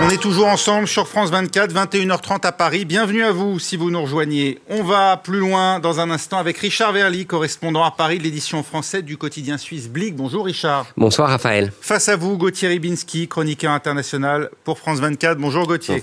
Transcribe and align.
On 0.00 0.10
est 0.10 0.18
toujours 0.22 0.46
ensemble 0.46 0.86
sur 0.86 1.08
France 1.08 1.30
24, 1.30 1.74
21h30 1.74 2.46
à 2.46 2.52
Paris. 2.52 2.84
Bienvenue 2.84 3.24
à 3.24 3.32
vous 3.32 3.58
si 3.58 3.76
vous 3.76 3.90
nous 3.90 4.00
rejoignez. 4.00 4.60
On 4.68 4.84
va 4.84 5.16
plus 5.16 5.40
loin 5.40 5.80
dans 5.80 5.98
un 5.98 6.10
instant 6.10 6.38
avec 6.38 6.56
Richard 6.58 6.92
Verly, 6.92 7.26
correspondant 7.26 7.82
à 7.82 7.90
Paris 7.90 8.18
de 8.18 8.22
l'édition 8.22 8.62
française 8.62 9.02
du 9.02 9.16
quotidien 9.16 9.58
suisse 9.58 9.88
Blick. 9.88 10.14
Bonjour 10.14 10.44
Richard. 10.46 10.86
Bonsoir 10.96 11.30
Raphaël. 11.30 11.72
Face 11.80 12.08
à 12.08 12.14
vous, 12.14 12.38
Gauthier 12.38 12.68
Ribinski, 12.68 13.26
chroniqueur 13.26 13.72
international 13.72 14.50
pour 14.62 14.78
France 14.78 15.00
24. 15.00 15.36
Bonjour 15.36 15.66
Gauthier. 15.66 16.00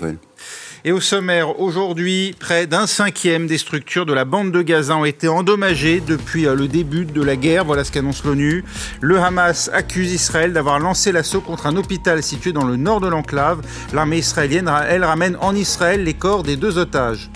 Et 0.87 0.91
au 0.91 1.01
sommaire, 1.01 1.59
aujourd'hui, 1.59 2.35
près 2.39 2.67
d'un 2.67 2.85
cinquième 2.85 3.47
des 3.47 3.57
structures 3.57 4.05
de 4.05 4.13
la 4.13 4.23
bande 4.23 4.51
de 4.51 4.61
Gaza 4.61 4.95
ont 4.95 5.03
été 5.03 5.27
endommagées 5.27 5.99
depuis 5.99 6.45
euh, 6.45 6.53
le 6.53 6.67
début 6.67 7.05
de 7.05 7.23
la 7.23 7.35
guerre. 7.35 7.65
Voilà 7.65 7.83
ce 7.83 7.91
qu'annonce 7.91 8.23
l'ONU. 8.23 8.63
Le 9.01 9.19
Hamas 9.19 9.71
accuse 9.73 10.13
Israël 10.13 10.53
d'avoir 10.53 10.77
lancé 10.77 11.11
l'assaut 11.11 11.41
contre 11.41 11.65
un 11.65 11.75
hôpital 11.75 12.21
situé 12.21 12.53
dans 12.53 12.65
le 12.65 12.75
nord 12.75 13.01
de 13.01 13.07
l'enclave. 13.07 13.61
L'armée 13.93 14.19
israélienne, 14.19 14.71
elle, 14.87 15.03
ramène 15.03 15.37
en 15.41 15.55
Israël 15.55 16.03
les 16.03 16.13
corps 16.13 16.43
des 16.43 16.55
deux 16.55 16.77
otages. 16.77 17.31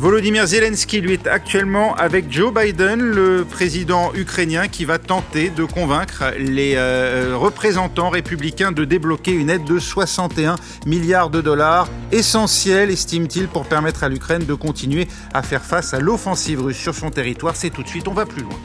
Volodymyr 0.00 0.46
Zelensky, 0.46 1.02
lui, 1.02 1.12
est 1.12 1.26
actuellement 1.26 1.94
avec 1.94 2.32
Joe 2.32 2.54
Biden, 2.54 3.00
le 3.00 3.44
président 3.44 4.14
ukrainien, 4.14 4.66
qui 4.66 4.86
va 4.86 4.98
tenter 4.98 5.50
de 5.50 5.62
convaincre 5.64 6.24
les 6.38 6.72
euh, 6.76 7.36
représentants 7.36 8.08
républicains 8.08 8.72
de 8.72 8.86
débloquer 8.86 9.32
une 9.32 9.50
aide 9.50 9.64
de 9.64 9.78
61 9.78 10.56
milliards 10.86 11.28
de 11.28 11.42
dollars, 11.42 11.86
essentielle, 12.12 12.90
estime-t-il, 12.90 13.46
pour 13.46 13.66
permettre 13.66 14.02
à 14.02 14.08
l'Ukraine 14.08 14.46
de 14.46 14.54
continuer 14.54 15.06
à 15.34 15.42
faire 15.42 15.62
face 15.62 15.92
à 15.92 16.00
l'offensive 16.00 16.62
russe 16.62 16.78
sur 16.78 16.94
son 16.94 17.10
territoire. 17.10 17.54
C'est 17.54 17.68
tout 17.68 17.82
de 17.82 17.88
suite, 17.88 18.08
on 18.08 18.14
va 18.14 18.24
plus 18.24 18.42
loin. 18.42 18.56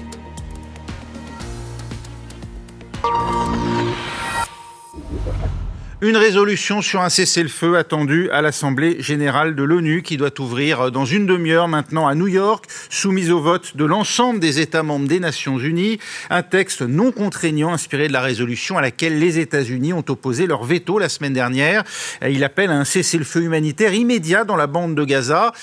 Une 6.01 6.17
résolution 6.17 6.81
sur 6.81 6.99
un 6.99 7.09
cessez-le-feu 7.09 7.77
attendue 7.77 8.29
à 8.31 8.41
l'Assemblée 8.41 9.01
générale 9.01 9.55
de 9.55 9.63
l'ONU 9.63 10.01
qui 10.01 10.17
doit 10.17 10.41
ouvrir 10.41 10.91
dans 10.91 11.05
une 11.05 11.25
demi-heure 11.25 11.69
maintenant 11.69 12.05
à 12.05 12.15
New 12.15 12.27
York, 12.27 12.65
soumise 12.89 13.31
au 13.31 13.39
vote 13.39 13.77
de 13.77 13.85
l'ensemble 13.85 14.41
des 14.41 14.59
États 14.59 14.83
membres 14.83 15.07
des 15.07 15.21
Nations 15.21 15.57
Unies. 15.57 15.99
Un 16.29 16.43
texte 16.43 16.81
non 16.81 17.13
contraignant 17.13 17.71
inspiré 17.71 18.09
de 18.09 18.13
la 18.13 18.19
résolution 18.19 18.77
à 18.77 18.81
laquelle 18.81 19.19
les 19.19 19.39
États-Unis 19.39 19.93
ont 19.93 20.03
opposé 20.09 20.47
leur 20.47 20.65
veto 20.65 20.99
la 20.99 21.07
semaine 21.07 21.33
dernière. 21.33 21.85
Il 22.27 22.43
appelle 22.43 22.71
à 22.71 22.75
un 22.75 22.83
cessez-le-feu 22.83 23.43
humanitaire 23.43 23.93
immédiat 23.93 24.43
dans 24.43 24.57
la 24.57 24.67
bande 24.67 24.95
de 24.95 25.05
Gaza. 25.05 25.53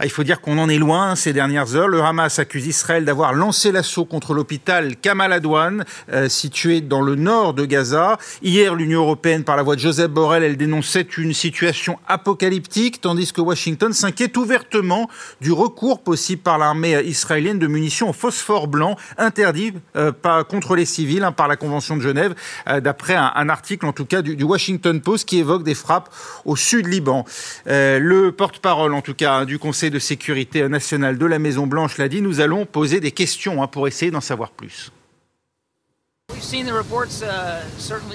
Ah, 0.00 0.04
il 0.04 0.10
faut 0.10 0.22
dire 0.22 0.40
qu'on 0.40 0.58
en 0.58 0.68
est 0.68 0.78
loin 0.78 1.16
ces 1.16 1.32
dernières 1.32 1.74
heures. 1.74 1.88
Le 1.88 2.00
Hamas 2.00 2.38
accuse 2.38 2.68
Israël 2.68 3.04
d'avoir 3.04 3.32
lancé 3.32 3.72
l'assaut 3.72 4.04
contre 4.04 4.32
l'hôpital 4.32 4.94
Kamal 4.96 5.32
Adwan, 5.32 5.84
euh, 6.12 6.28
situé 6.28 6.80
dans 6.80 7.00
le 7.00 7.16
nord 7.16 7.52
de 7.52 7.64
Gaza. 7.64 8.16
Hier, 8.40 8.76
l'Union 8.76 9.00
européenne, 9.00 9.42
par 9.42 9.56
la 9.56 9.64
voix 9.64 9.74
de 9.74 9.80
Joseph 9.80 10.08
Borrell, 10.08 10.44
elle 10.44 10.56
dénonçait 10.56 11.08
une 11.18 11.34
situation 11.34 11.98
apocalyptique, 12.06 13.00
tandis 13.00 13.32
que 13.32 13.40
Washington 13.40 13.92
s'inquiète 13.92 14.36
ouvertement 14.36 15.10
du 15.40 15.50
recours 15.50 16.00
possible 16.04 16.42
par 16.42 16.58
l'armée 16.58 17.02
israélienne 17.02 17.58
de 17.58 17.66
munitions 17.66 18.10
au 18.10 18.12
phosphore 18.12 18.68
blanc, 18.68 18.96
interdit 19.16 19.72
euh, 19.96 20.12
contre 20.48 20.76
les 20.76 20.84
civils 20.84 21.24
hein, 21.24 21.32
par 21.32 21.48
la 21.48 21.56
Convention 21.56 21.96
de 21.96 22.02
Genève, 22.02 22.36
euh, 22.68 22.80
d'après 22.80 23.16
un, 23.16 23.48
article 23.48 23.86
en 23.86 23.92
tout 23.92 24.04
cas 24.04 24.22
du, 24.22 24.44
Washington 24.44 25.00
Post 25.00 25.28
qui 25.28 25.38
évoque 25.38 25.64
des 25.64 25.74
frappes 25.74 26.08
au 26.44 26.54
sud 26.54 26.86
Liban. 26.86 27.24
le 27.66 28.30
porte-parole 28.30 28.94
en 28.94 29.00
tout 29.00 29.14
cas 29.14 29.44
du 29.44 29.58
Conseil 29.58 29.87
de 29.90 29.98
sécurité 29.98 30.68
nationale 30.68 31.18
de 31.18 31.26
la 31.26 31.38
Maison-Blanche 31.38 31.98
l'a 31.98 32.08
dit, 32.08 32.22
nous 32.22 32.40
allons 32.40 32.66
poser 32.66 33.00
des 33.00 33.12
questions 33.12 33.62
hein, 33.62 33.66
pour 33.66 33.88
essayer 33.88 34.10
d'en 34.10 34.20
savoir 34.20 34.50
plus. 34.50 34.92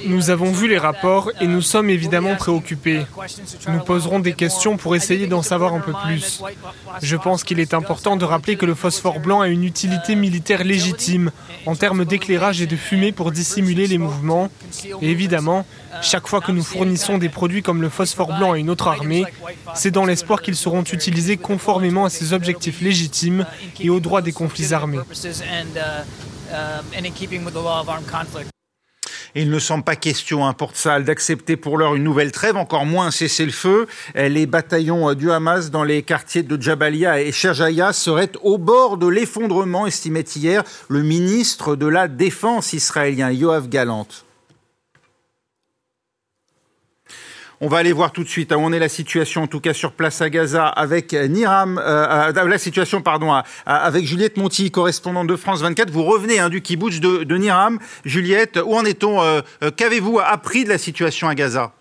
Nous 0.06 0.30
avons 0.30 0.52
vu 0.52 0.68
les 0.68 0.78
rapports 0.78 1.32
et 1.42 1.48
nous 1.48 1.62
sommes 1.62 1.90
évidemment 1.90 2.36
préoccupés. 2.36 3.06
Nous 3.68 3.80
poserons 3.80 4.20
des 4.20 4.34
questions 4.34 4.78
pour 4.78 4.96
essayer 4.96 5.28
d'en 5.28 5.42
savoir 5.42 5.74
un 5.74 5.80
peu 5.80 5.94
plus. 6.06 6.42
Je 7.02 7.16
pense 7.16 7.44
qu'il 7.44 7.60
est 7.60 7.74
important 7.74 8.16
de 8.16 8.26
rappeler 8.26 8.56
que 8.56 8.66
le 8.66 8.76
phosphore 8.76 9.20
blanc 9.20 9.42
a 9.42 9.48
une 9.48 9.64
utilité 9.64 10.16
militaire 10.16 10.64
légitime 10.64 11.32
en 11.66 11.76
termes 11.76 12.06
d'éclairage 12.06 12.62
et 12.62 12.68
de 12.68 12.76
fumée 12.76 13.12
pour 13.12 13.32
dissimuler 13.32 13.88
les 13.88 13.98
mouvements. 13.98 14.50
Et 15.02 15.12
évidemment, 15.12 15.66
chaque 16.02 16.28
fois 16.28 16.42
que 16.42 16.52
nous 16.52 16.64
fournissons 16.64 17.18
des 17.18 17.30
produits 17.30 17.62
comme 17.62 17.82
le 17.82 17.90
phosphore 17.90 18.36
blanc 18.38 18.54
à 18.54 18.58
une 18.58 18.70
autre 18.70 18.88
armée, 18.88 19.26
c'est 19.76 19.92
dans 19.92 20.06
l'espoir 20.06 20.42
qu'ils 20.42 20.56
seront 20.56 20.84
utilisés 20.84 21.38
conformément 21.38 22.06
à 22.06 22.10
ces 22.10 22.34
objectifs 22.34 22.82
légitimes 22.82 23.46
et 23.80 23.90
aux 23.90 24.00
droits 24.00 24.22
des 24.22 24.32
conflits 24.32 24.74
armés. 24.74 25.00
Il 29.36 29.50
ne 29.50 29.58
semble 29.58 29.84
pas 29.84 29.96
question, 29.96 30.46
hein, 30.46 30.54
Port 30.54 30.76
Salle, 30.76 31.06
d'accepter 31.06 31.58
pour 31.58 31.80
l'heure 31.80 31.96
une 31.96 32.04
nouvelle 32.04 32.32
trêve, 32.32 32.56
encore 32.56 32.86
moins 32.86 33.08
un 33.08 33.12
cessez-le-feu. 33.12 33.88
Les 34.14 34.46
bataillons 34.46 35.10
euh, 35.10 35.16
du 35.16 35.32
Hamas 35.32 35.72
dans 35.72 35.84
les 35.84 36.04
quartiers 36.04 36.44
de 36.44 36.62
Jabalia 36.62 37.20
et 37.20 37.32
Sherjaya 37.32 37.94
seraient 37.94 38.32
au 38.44 38.60
bord 38.60 38.98
de 38.98 39.08
l'effondrement, 39.08 39.88
estimait 39.88 40.22
hier 40.36 40.64
le 40.88 41.02
ministre 41.02 41.76
de 41.76 41.88
la 41.88 42.08
Défense 42.08 42.74
israélien, 42.74 43.32
Yoav 43.32 43.70
Galant. 43.70 44.08
On 47.66 47.70
va 47.70 47.78
aller 47.78 47.94
voir 47.94 48.12
tout 48.12 48.26
de 48.26 48.28
suite 48.28 48.52
où 48.52 48.56
en 48.56 48.74
est 48.74 48.80
la 48.80 48.90
situation, 48.90 49.44
en 49.44 49.48
tout 49.48 49.62
cas 49.62 49.72
sur 49.72 49.94
place 49.94 50.20
à 50.20 50.30
Gaza, 50.30 50.68
avec 50.68 51.14
Niram, 51.14 51.78
euh, 51.78 52.34
euh, 52.36 52.46
la 52.46 52.58
situation, 52.58 53.02
pardon, 53.02 53.42
avec 53.66 54.06
Juliette 54.06 54.36
Monti, 54.36 54.70
correspondante 54.70 55.28
de 55.28 55.38
France 55.38 55.62
24. 55.62 55.90
Vous 55.90 56.04
revenez 56.04 56.40
hein, 56.40 56.50
du 56.50 56.62
kibbutz 56.62 57.00
de, 57.00 57.38
Niram. 57.38 57.80
Juliette, 58.04 58.60
où 58.66 58.76
en 58.76 58.84
est-on 58.84 59.22
euh, 59.22 59.40
Qu'avez-vous 59.78 60.20
appris 60.20 60.66
de 60.66 60.70
la 60.70 60.78
situation 60.78 61.30
à 61.30 61.36
Gaza? 61.36 61.72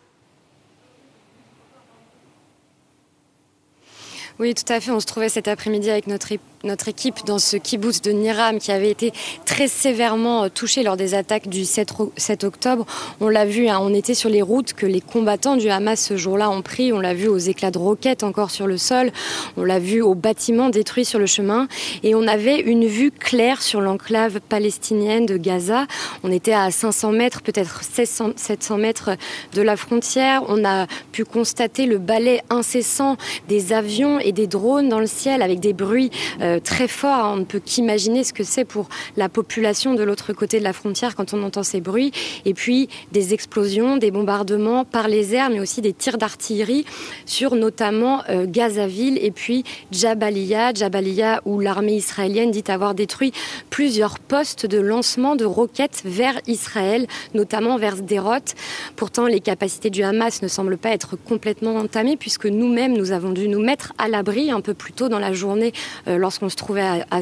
Oui, 4.39 4.55
tout 4.55 4.73
à 4.73 4.79
fait. 4.79 4.93
On 4.93 5.01
se 5.01 5.07
trouvait 5.07 5.31
cet 5.31 5.49
après-midi 5.49 5.91
avec 5.91 6.07
notre 6.07 6.31
notre 6.65 6.89
équipe 6.89 7.25
dans 7.27 7.39
ce 7.39 7.57
kibbutz 7.57 8.03
de 8.03 8.13
Niram 8.13 8.59
qui 8.59 8.73
avait 8.73 8.91
été 8.91 9.13
très 9.45 9.69
sévèrement 9.69 10.45
euh, 10.45 10.49
touché 10.49 10.83
lors 10.83 10.97
des 10.97 11.15
attaques 11.15 11.49
du 11.49 11.65
7, 11.65 12.45
octobre. 12.45 12.87
On 13.21 13.29
l'a 13.29 13.45
vu, 13.45 13.69
hein, 13.69 13.79
on 13.81 13.93
était 13.95 14.15
sur 14.15 14.31
les 14.31 14.43
routes 14.43 14.73
que 14.73 14.87
les 14.87 15.01
combattants 15.01 15.57
du 15.57 15.69
Hamas 15.69 16.01
ce 16.01 16.17
jour-là 16.17 16.51
ont 16.51 16.63
pris. 16.63 16.93
On 16.93 17.01
l'a 17.01 17.15
vu 17.15 17.29
aux 17.29 17.39
éclats 17.39 17.71
de 17.71 17.79
roquettes 17.79 18.23
encore 18.23 18.51
sur 18.51 18.67
le 18.67 18.79
sol. 18.79 19.11
On 19.57 19.65
l'a 19.65 19.79
vu 19.79 20.03
aux 20.03 20.15
bâtiments 20.15 20.71
détruits 20.71 21.05
sur 21.05 21.19
le 21.19 21.27
chemin. 21.27 21.69
Et 22.03 22.15
on 22.15 22.27
avait 22.27 22.61
une 22.61 22.87
vue 22.87 23.11
claire 23.11 23.63
sur 23.63 23.81
l'enclave 23.81 24.41
palestinienne 24.49 25.27
de 25.27 25.37
Gaza. 25.37 25.87
On 26.23 26.31
était 26.31 26.53
à 26.53 26.71
500 26.71 27.13
mètres, 27.13 27.43
peut-être 27.43 27.83
700 27.83 28.77
mètres 28.79 29.11
de 29.55 29.63
la 29.63 29.77
frontière. 29.77 30.43
On 30.49 30.65
a 30.65 30.87
pu 31.13 31.25
constater 31.25 31.87
le 31.87 31.99
balai 31.99 32.41
incessant 32.51 33.17
des 33.49 33.73
avions 33.73 34.19
et 34.19 34.33
des 34.33 34.47
drones 34.47 34.89
dans 34.89 35.01
le 35.01 35.07
ciel 35.07 35.43
avec 35.43 35.61
des 35.61 35.73
bruits 35.73 36.11
euh, 36.41 36.52
euh, 36.53 36.61
très 36.61 36.89
fort. 36.89 37.33
On 37.33 37.37
ne 37.37 37.45
peut 37.45 37.61
qu'imaginer 37.65 38.25
ce 38.25 38.33
que 38.33 38.45
c'est 38.45 38.65
pour 38.65 38.89
la 39.17 39.29
population 39.29 39.95
de 39.95 40.03
l'autre 40.03 40.33
côté 40.33 40.59
de 40.59 40.65
la 40.65 40.73
frontière 40.73 41.15
quand 41.15 41.35
on 41.35 41.43
entend 41.43 41.63
ces 41.63 41.81
bruits. 41.81 42.13
Et 42.45 42.55
puis 42.55 42.89
des 43.13 43.35
explosions, 43.35 43.97
des 43.97 44.11
bombardements 44.11 44.85
par 44.85 45.09
les 45.09 45.35
airs, 45.35 45.51
mais 45.51 45.61
aussi 45.61 45.81
des 45.81 45.93
tirs 45.93 46.19
d'artillerie 46.19 46.85
sur 47.27 47.55
notamment 47.55 48.23
euh, 48.29 48.47
Gazaville 48.47 49.19
et 49.23 49.31
puis 49.31 49.65
Jabalia. 49.91 50.73
Jabalia 50.75 51.41
où 51.45 51.61
l'armée 51.61 51.95
israélienne 51.95 52.51
dit 52.51 52.65
avoir 52.69 52.95
détruit 52.95 53.33
plusieurs 53.71 54.19
postes 54.19 54.67
de 54.67 54.79
lancement 54.79 55.37
de 55.37 55.45
roquettes 55.45 56.03
vers 56.05 56.39
Israël, 56.47 57.07
notamment 57.35 57.79
vers 57.79 57.97
Sderot. 57.97 58.55
Pourtant, 58.97 59.27
les 59.27 59.41
capacités 59.41 59.91
du 59.91 60.03
Hamas 60.03 60.43
ne 60.43 60.49
semblent 60.49 60.77
pas 60.77 60.91
être 60.91 61.17
complètement 61.17 61.77
entamées 61.77 62.17
puisque 62.17 62.47
nous-mêmes, 62.47 62.97
nous 62.97 63.13
avons 63.13 63.31
dû 63.31 63.49
nous 63.49 63.63
mettre 63.63 63.93
à 63.99 64.09
l'abri 64.09 64.51
un 64.51 64.61
peu 64.61 64.75
plus 64.75 64.93
tôt 64.93 65.09
dans 65.09 65.19
la 65.19 65.33
journée 65.33 65.73
euh, 66.09 66.19
lorsque 66.19 66.42
on 66.43 66.49
se 66.49 66.57
trouvait 66.57 66.83
à, 66.83 67.07
à 67.11 67.21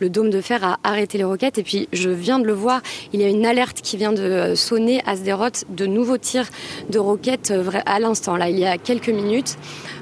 le 0.00 0.08
dôme 0.08 0.30
de 0.30 0.40
fer 0.40 0.64
a 0.64 0.78
arrêté 0.84 1.18
les 1.18 1.24
roquettes. 1.24 1.58
Et 1.58 1.62
puis, 1.62 1.88
je 1.92 2.10
viens 2.10 2.38
de 2.38 2.44
le 2.44 2.52
voir, 2.52 2.80
il 3.12 3.20
y 3.20 3.24
a 3.24 3.28
une 3.28 3.44
alerte 3.44 3.80
qui 3.82 3.96
vient 3.96 4.12
de 4.12 4.22
euh, 4.22 4.56
sonner 4.56 5.02
à 5.06 5.16
Sderot, 5.16 5.64
de 5.68 5.86
nouveaux 5.86 6.18
tirs 6.18 6.46
de 6.88 6.98
roquettes 6.98 7.50
euh, 7.50 7.64
à 7.86 7.98
l'instant, 8.00 8.36
là, 8.36 8.48
il 8.48 8.58
y 8.58 8.64
a 8.64 8.78
quelques 8.78 9.08
minutes. 9.08 9.56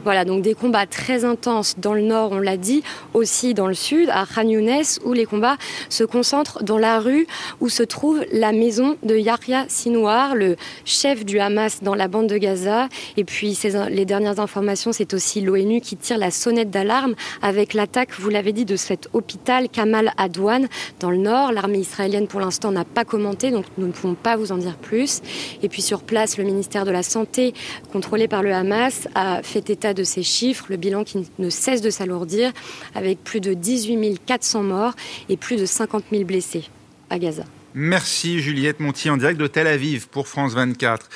Voilà, 0.04 0.24
donc 0.24 0.42
des 0.42 0.54
combats 0.54 0.86
très 0.86 1.24
intenses 1.24 1.74
dans 1.78 1.92
le 1.92 2.02
nord, 2.02 2.30
on 2.30 2.38
l'a 2.38 2.56
dit, 2.56 2.84
aussi 3.12 3.54
dans 3.54 3.66
le 3.66 3.74
sud, 3.74 4.08
à 4.10 4.24
Khan 4.24 4.46
Younes, 4.46 4.84
où 5.04 5.12
les 5.12 5.24
combats 5.24 5.56
se 5.88 6.04
concentrent 6.04 6.62
dans 6.62 6.78
la 6.78 7.00
rue 7.00 7.26
où 7.60 7.68
se 7.68 7.82
trouve 7.82 8.24
la 8.32 8.52
maison 8.52 8.96
de 9.02 9.16
Yahya 9.16 9.64
Sinouar, 9.68 10.36
le 10.36 10.54
chef 10.84 11.24
du 11.24 11.40
Hamas 11.40 11.82
dans 11.82 11.96
la 11.96 12.06
bande 12.06 12.28
de 12.28 12.38
Gaza. 12.38 12.88
Et 13.16 13.24
puis, 13.24 13.58
les 13.90 14.04
dernières 14.04 14.38
informations, 14.38 14.92
c'est 14.92 15.12
aussi 15.12 15.40
l'ONU 15.40 15.80
qui 15.80 15.96
tire 15.96 16.18
la 16.18 16.30
sonnette 16.30 16.70
d'alarme 16.70 17.14
avec 17.42 17.74
l'attaque 17.74 18.12
vous 18.26 18.32
l'avez 18.32 18.52
dit, 18.52 18.64
de 18.64 18.74
cet 18.74 19.08
hôpital 19.12 19.68
Kamal 19.68 20.12
Adwan 20.16 20.66
dans 20.98 21.12
le 21.12 21.16
nord. 21.16 21.52
L'armée 21.52 21.78
israélienne, 21.78 22.26
pour 22.26 22.40
l'instant, 22.40 22.72
n'a 22.72 22.84
pas 22.84 23.04
commenté, 23.04 23.52
donc 23.52 23.66
nous 23.78 23.86
ne 23.86 23.92
pouvons 23.92 24.14
pas 24.14 24.34
vous 24.34 24.50
en 24.50 24.56
dire 24.56 24.76
plus. 24.76 25.20
Et 25.62 25.68
puis 25.68 25.80
sur 25.80 26.02
place, 26.02 26.36
le 26.36 26.42
ministère 26.42 26.84
de 26.84 26.90
la 26.90 27.04
Santé, 27.04 27.54
contrôlé 27.92 28.26
par 28.26 28.42
le 28.42 28.52
Hamas, 28.52 29.06
a 29.14 29.44
fait 29.44 29.70
état 29.70 29.94
de 29.94 30.02
ces 30.02 30.24
chiffres, 30.24 30.66
le 30.68 30.76
bilan 30.76 31.04
qui 31.04 31.24
ne 31.38 31.50
cesse 31.50 31.82
de 31.82 31.90
s'alourdir, 31.90 32.50
avec 32.96 33.22
plus 33.22 33.38
de 33.40 33.54
18 33.54 34.20
400 34.26 34.64
morts 34.64 34.94
et 35.28 35.36
plus 35.36 35.54
de 35.54 35.64
50 35.64 36.06
000 36.10 36.24
blessés 36.24 36.64
à 37.10 37.20
Gaza. 37.20 37.44
Merci 37.74 38.40
Juliette 38.40 38.80
Monti 38.80 39.08
en 39.08 39.18
direct 39.18 39.38
de 39.38 39.46
Tel 39.46 39.68
Aviv 39.68 40.08
pour 40.08 40.26
France 40.26 40.54
24. 40.54 41.08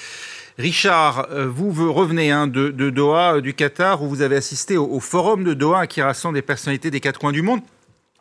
Richard, 0.61 1.29
euh, 1.31 1.49
vous, 1.49 1.93
revenez 1.93 2.31
hein, 2.31 2.47
de, 2.47 2.71
Doha, 2.91 3.37
euh, 3.37 3.41
du 3.41 3.55
Qatar, 3.55 4.03
où 4.03 4.09
vous 4.09 4.21
avez 4.21 4.37
assisté 4.37 4.77
au, 4.77 4.87
au 4.87 5.01
forum 5.01 5.43
de 5.43 5.55
Doha 5.55 5.87
qui 5.87 6.03
rassemble 6.03 6.35
des 6.35 6.43
personnalités 6.43 6.91
des 6.91 7.01
quatre 7.01 7.19
coins 7.19 7.33
du 7.33 7.41
monde. 7.41 7.61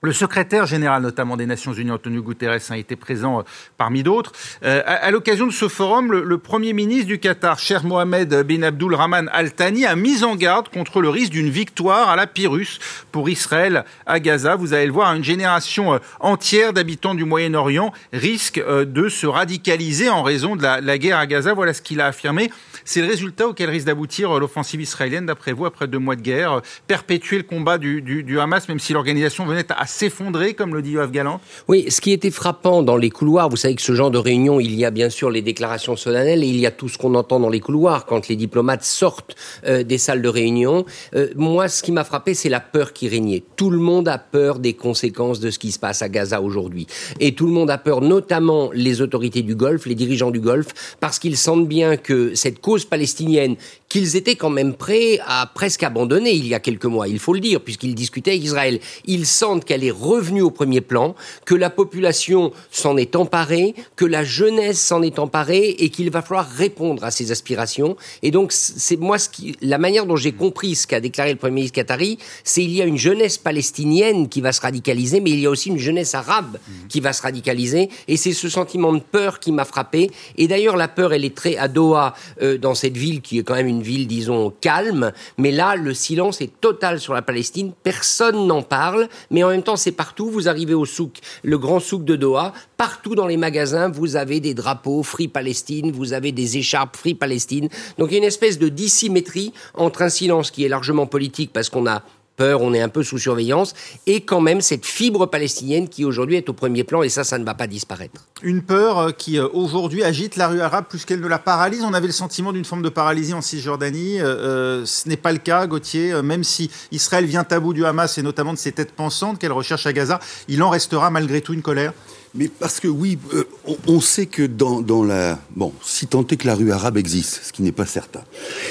Le 0.02 0.14
secrétaire 0.14 0.66
général, 0.66 1.02
notamment 1.02 1.36
des 1.36 1.46
Nations 1.46 1.74
Unies, 1.74 1.92
Antonio 1.92 2.22
Guterres, 2.22 2.62
a 2.70 2.78
été 2.78 2.96
présent 2.96 3.40
euh, 3.40 3.44
parmi 3.78 4.02
d'autres. 4.02 4.32
Euh, 4.64 4.82
à, 4.86 5.12
l'occasion 5.12 5.46
de 5.46 5.52
ce 5.52 5.68
forum, 5.68 6.14
le, 6.14 6.38
Premier 6.38 6.72
ministre 6.72 7.08
du 7.08 7.20
Qatar, 7.20 7.60
Cher 7.60 7.84
Mohamed 7.84 8.44
bin 8.44 8.62
Abdul 8.62 8.96
Rahman 8.96 9.30
Al 9.34 9.52
Thani, 9.52 9.86
a 9.86 9.98
mis 9.98 10.24
en 10.24 10.38
garde 10.38 10.70
contre 10.70 11.02
le 11.02 11.10
risque 11.10 11.34
d'une 11.34 11.50
victoire 11.50 12.08
à 12.08 12.16
la 12.16 12.28
Pyrrhus 12.28 12.80
pour 13.12 13.30
Israël 13.30 13.84
à 14.06 14.22
Gaza. 14.22 14.56
Vous 14.56 14.74
allez 14.74 14.86
le 14.86 14.94
voir, 14.94 15.14
une 15.14 15.24
génération 15.24 15.96
euh, 15.96 16.00
entière 16.22 16.72
d'habitants 16.72 17.14
du 17.14 17.26
Moyen-Orient 17.26 17.92
risque 18.14 18.64
de 18.66 19.10
se 19.10 19.28
radicaliser 19.28 20.10
en 20.10 20.24
raison 20.24 20.56
de 20.56 20.64
la, 20.64 20.98
guerre 20.98 21.18
à 21.18 21.28
Gaza. 21.28 21.54
Voilà 21.54 21.74
ce 21.74 21.82
qu'il 21.82 22.00
a 22.00 22.06
affirmé. 22.06 22.50
C'est 22.86 23.02
le 23.02 23.08
résultat 23.08 23.50
auquel 23.50 23.70
risque 23.70 23.88
d'aboutir 23.88 24.40
l'offensive 24.40 24.80
israélienne, 24.80 25.26
d'après 25.26 25.52
vous, 25.52 25.66
après 25.66 25.88
deux 25.88 26.00
mois 26.00 26.16
de 26.16 26.22
guerre, 26.22 26.62
perpétuer 26.88 27.36
le 27.36 27.44
combat 27.44 27.78
du 27.78 28.40
Hamas, 28.40 28.70
même 28.70 28.80
si 28.80 28.94
l'organisation 28.94 29.46
venait 29.46 29.70
à 29.72 29.89
s'effondrer, 29.90 30.54
comme 30.54 30.74
le 30.74 30.82
dit 30.82 30.92
Yoav 30.92 31.12
Galant 31.12 31.42
Oui, 31.68 31.86
ce 31.90 32.00
qui 32.00 32.12
était 32.12 32.32
frappant 32.32 32.84
dans 32.84 32.96
les 32.96 33.10
couloirs, 33.10 33.50
vous 33.50 33.58
savez 33.58 33.76
que 33.76 33.82
ce 33.82 33.94
genre 33.94 34.12
de 34.12 34.18
réunion, 34.18 34.60
il 34.60 34.76
y 34.76 34.86
a 34.86 34.92
bien 34.92 35.10
sûr 35.10 35.32
les 35.32 35.42
déclarations 35.42 35.96
solennelles 35.96 36.44
et 36.44 36.48
il 36.48 36.60
y 36.60 36.66
a 36.66 36.72
tout 36.72 36.88
ce 36.88 36.98
qu'on 36.98 37.16
entend 37.16 37.40
dans 37.40 37.50
les 37.50 37.60
couloirs 37.60 38.06
quand 38.06 38.28
les 38.28 38.36
diplomates 38.36 38.84
sortent 38.84 39.36
euh, 39.66 39.84
des 39.84 39.98
salles 39.98 40.22
de 40.22 40.30
réunion. 40.30 40.86
Euh, 41.16 41.30
moi, 41.36 41.68
ce 41.68 41.82
qui 41.82 41.92
m'a 41.92 42.04
frappé, 42.04 42.34
c'est 42.34 42.50
la 42.50 42.60
peur 42.60 42.94
qui 42.94 43.08
régnait. 43.08 43.44
Tout 43.56 43.72
le 43.72 43.80
monde 43.80 44.08
a 44.08 44.20
peur 44.20 44.60
des 44.60 44.74
conséquences 44.74 45.40
de 45.40 45.50
ce 45.50 45.58
qui 45.58 45.72
se 45.72 45.80
passe 45.80 46.02
à 46.02 46.10
Gaza 46.10 46.42
aujourd'hui. 46.42 46.86
Et 47.20 47.34
tout 47.34 47.48
le 47.48 47.52
monde 47.52 47.72
a 47.72 47.78
peur, 47.78 48.02
notamment 48.02 48.70
les 48.74 49.02
autorités 49.02 49.42
du 49.42 49.56
Golfe, 49.56 49.88
les 49.88 49.96
dirigeants 49.96 50.32
du 50.32 50.40
Golfe, 50.40 50.96
parce 51.00 51.18
qu'ils 51.18 51.38
sentent 51.38 51.68
bien 51.68 51.98
que 51.98 52.36
cette 52.36 52.62
cause 52.62 52.86
palestinienne, 52.86 53.56
qu'ils 53.88 54.16
étaient 54.16 54.36
quand 54.36 54.52
même 54.52 54.76
prêts 54.76 55.20
à 55.26 55.50
presque 55.54 55.82
abandonner 55.82 56.32
il 56.32 56.48
y 56.48 56.54
a 56.54 56.60
quelques 56.60 56.86
mois, 56.86 57.08
il 57.08 57.18
faut 57.18 57.34
le 57.34 57.40
dire, 57.40 57.62
puisqu'ils 57.62 57.96
discutaient 57.96 58.32
avec 58.32 58.44
Israël, 58.44 58.80
ils 59.06 59.26
sentent 59.26 59.66
qu'elle 59.66 59.79
est 59.84 59.92
revenue 59.92 60.42
au 60.42 60.52
premier 60.52 60.82
plan, 60.82 61.16
que 61.46 61.56
la 61.56 61.70
population 61.70 62.52
s'en 62.72 62.98
est 62.98 63.16
emparée, 63.16 63.76
que 63.96 64.06
la 64.06 64.24
jeunesse 64.24 64.80
s'en 64.80 65.02
est 65.02 65.20
emparée 65.20 65.76
et 65.80 65.90
qu'il 65.90 66.10
va 66.10 66.22
falloir 66.22 66.48
répondre 66.48 67.04
à 67.04 67.12
ces 67.12 67.32
aspirations. 67.32 67.96
Et 68.24 68.32
donc, 68.32 68.52
c'est 68.52 68.98
moi 68.98 69.18
la 69.62 69.78
manière 69.78 70.06
dont 70.06 70.16
j'ai 70.16 70.32
compris 70.32 70.76
ce 70.76 70.88
qu'a 70.88 71.00
déclaré 71.00 71.32
le 71.32 71.38
premier 71.38 71.56
ministre 71.56 71.76
qatari, 71.76 72.18
c'est 72.44 72.64
il 72.64 72.72
y 72.72 72.82
a 72.82 72.86
une 72.86 72.98
jeunesse 72.98 73.38
palestinienne 73.38 74.30
qui 74.30 74.42
va 74.42 74.52
se 74.52 74.62
radicaliser, 74.62 75.20
mais 75.20 75.32
il 75.32 75.40
y 75.40 75.46
a 75.46 75.50
aussi 75.50 75.70
une 75.70 75.78
jeunesse 75.78 76.16
arabe 76.16 76.58
qui 76.88 77.00
va 77.00 77.14
se 77.14 77.22
radicaliser. 77.22 77.90
Et 78.08 78.18
c'est 78.18 78.34
ce 78.34 78.50
sentiment 78.50 78.94
de 78.94 79.00
peur 79.00 79.40
qui 79.40 79.52
m'a 79.52 79.66
frappé. 79.66 80.12
Et 80.38 80.48
d'ailleurs, 80.48 80.78
la 80.78 80.88
peur, 80.88 81.14
elle 81.14 81.26
est 81.26 81.36
très 81.36 81.58
à 81.58 81.68
Doha, 81.68 82.16
euh, 82.42 82.58
dans 82.58 82.76
cette 82.76 82.98
ville 82.98 83.22
qui 83.22 83.40
est 83.40 83.44
quand 83.44 83.56
même 83.56 83.68
une 83.68 83.82
ville, 83.82 84.08
disons, 84.08 84.54
calme. 84.62 85.12
Mais 85.38 85.52
là, 85.52 85.76
le 85.76 85.94
silence 85.94 86.42
est 86.42 86.60
total 86.60 87.00
sur 87.00 87.14
la 87.14 87.22
Palestine. 87.22 87.72
Personne 87.84 88.48
n'en 88.48 88.62
parle, 88.62 89.08
mais 89.32 89.44
en 89.44 89.50
même 89.50 89.64
temps 89.64 89.69
c'est 89.76 89.92
partout. 89.92 90.30
Vous 90.30 90.48
arrivez 90.48 90.74
au 90.74 90.86
souk, 90.86 91.18
le 91.44 91.58
grand 91.58 91.80
souk 91.80 92.04
de 92.04 92.16
Doha, 92.16 92.54
partout 92.78 93.16
dans 93.16 93.28
les 93.28 93.38
magasins, 93.38 93.90
vous 93.90 94.16
avez 94.16 94.40
des 94.40 94.54
drapeaux 94.54 95.04
Free 95.04 95.28
Palestine, 95.28 95.92
vous 95.92 96.14
avez 96.14 96.32
des 96.32 96.58
écharpes 96.58 96.96
Free 96.96 97.16
Palestine. 97.16 97.70
Donc 97.98 98.10
il 98.10 98.14
y 98.14 98.16
a 98.16 98.20
une 98.20 98.24
espèce 98.24 98.60
de 98.60 98.70
dissymétrie 98.70 99.54
entre 99.74 100.02
un 100.02 100.10
silence 100.10 100.52
qui 100.52 100.66
est 100.66 100.70
largement 100.70 101.08
politique 101.08 101.52
parce 101.54 101.70
qu'on 101.70 101.88
a 101.88 102.04
peur, 102.40 102.62
on 102.62 102.74
est 102.74 102.80
un 102.80 102.88
peu 102.88 103.04
sous 103.04 103.18
surveillance, 103.18 103.74
et 104.08 104.22
quand 104.22 104.40
même 104.40 104.62
cette 104.62 104.86
fibre 104.86 105.26
palestinienne 105.26 105.90
qui 105.90 106.06
aujourd'hui 106.06 106.38
est 106.38 106.48
au 106.48 106.54
premier 106.54 106.86
plan, 106.86 107.04
et 107.04 107.10
ça, 107.10 107.26
ça 107.26 107.38
ne 107.38 107.44
va 107.44 107.54
pas 107.54 107.68
disparaître. 107.68 108.28
Une 108.42 108.62
peur 108.62 108.98
euh, 108.98 109.12
qui 109.12 109.38
euh, 109.38 109.50
aujourd'hui 109.52 110.06
agite 110.06 110.38
la 110.38 110.48
rue 110.48 110.62
arabe 110.62 110.86
plus 110.88 111.04
qu'elle 111.04 111.20
ne 111.20 111.28
la 111.28 111.38
paralyse. 111.38 111.84
On 111.84 111.94
avait 111.94 112.08
le 112.08 112.14
sentiment 112.14 112.54
d'une 112.54 112.64
forme 112.64 112.82
de 112.82 112.88
paralysie 112.88 113.34
en 113.34 113.42
Cisjordanie. 113.42 114.22
Euh, 114.22 114.86
ce 114.86 115.10
n'est 115.10 115.18
pas 115.18 115.34
le 115.34 115.40
cas, 115.40 115.68
Gauthier. 115.68 116.22
Même 116.22 116.46
si 116.46 116.72
Israël 116.94 117.26
vient 117.26 117.46
à 117.50 117.60
bout 117.60 117.74
du 117.74 117.86
Hamas 117.86 118.18
et 118.18 118.22
notamment 118.22 118.54
de 118.54 118.58
ses 118.58 118.72
têtes 118.72 118.94
pensantes 118.94 119.38
qu'elle 119.38 119.52
recherche 119.52 119.86
à 119.86 119.92
Gaza, 119.92 120.22
il 120.48 120.64
en 120.64 120.70
restera 120.70 121.10
malgré 121.10 121.42
tout 121.42 121.54
une 121.54 121.62
colère. 121.62 121.92
Mais 122.36 122.48
parce 122.48 122.80
que 122.80 122.88
oui, 122.88 123.18
euh, 123.34 123.44
on, 123.88 124.00
sait 124.00 124.28
que 124.28 124.44
dans, 124.44 125.04
la... 125.04 125.40
Bon, 125.56 125.74
si 125.84 126.06
tant 126.06 126.26
est 126.28 126.38
que 126.38 126.46
la 126.46 126.54
rue 126.54 126.72
arabe 126.72 126.98
existe, 126.98 127.42
ce 127.44 127.52
qui 127.52 127.64
n'est 127.64 127.72
pas 127.72 127.88
certain, 127.88 128.22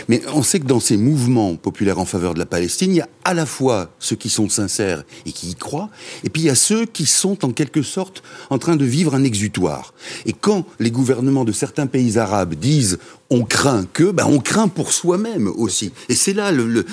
mais 0.07 0.23
on 0.33 0.45
sait 0.45 0.61
que 0.61 0.67
dans 0.67 0.79
ces 0.79 0.97
mouvements 0.97 1.57
populaires 1.57 1.99
en 1.99 2.05
faveur 2.05 2.35
de 2.35 2.39
la 2.39 2.47
Palestine, 2.47 2.93
il 2.93 2.99
y 2.99 3.01
a 3.01 3.09
à 3.25 3.35
la 3.35 3.47
fois 3.47 3.91
ceux 3.99 4.15
qui 4.15 4.29
sont 4.29 4.49
sincères 4.49 5.03
et 5.27 5.33
qui 5.33 5.51
y 5.51 5.55
croient, 5.57 5.91
et 6.23 6.31
puis 6.31 6.43
il 6.43 6.45
y 6.45 6.51
a 6.51 6.55
ceux 6.55 6.87
qui 6.87 7.05
sont 7.05 7.45
en 7.45 7.51
quelque 7.51 7.83
sorte 7.83 8.23
en 8.51 8.59
train 8.59 8.77
de 8.77 8.85
vivre 8.85 9.15
un 9.17 9.25
exutoire. 9.25 9.93
Et 10.25 10.33
quand 10.33 10.65
les 10.79 10.93
gouvernements 10.93 11.45
de 11.45 11.53
certains 11.53 11.87
pays 11.87 12.17
arabes 12.17 12.55
disent 12.55 12.99
on 13.31 13.45
craint 13.45 13.87
que, 13.93 14.11
ben 14.11 14.25
on 14.27 14.39
craint 14.39 14.69
pour 14.69 14.93
soi-même 14.93 15.49
aussi. 15.49 15.93
Et 16.09 16.15
c'est 16.15 16.33
là 16.33 16.53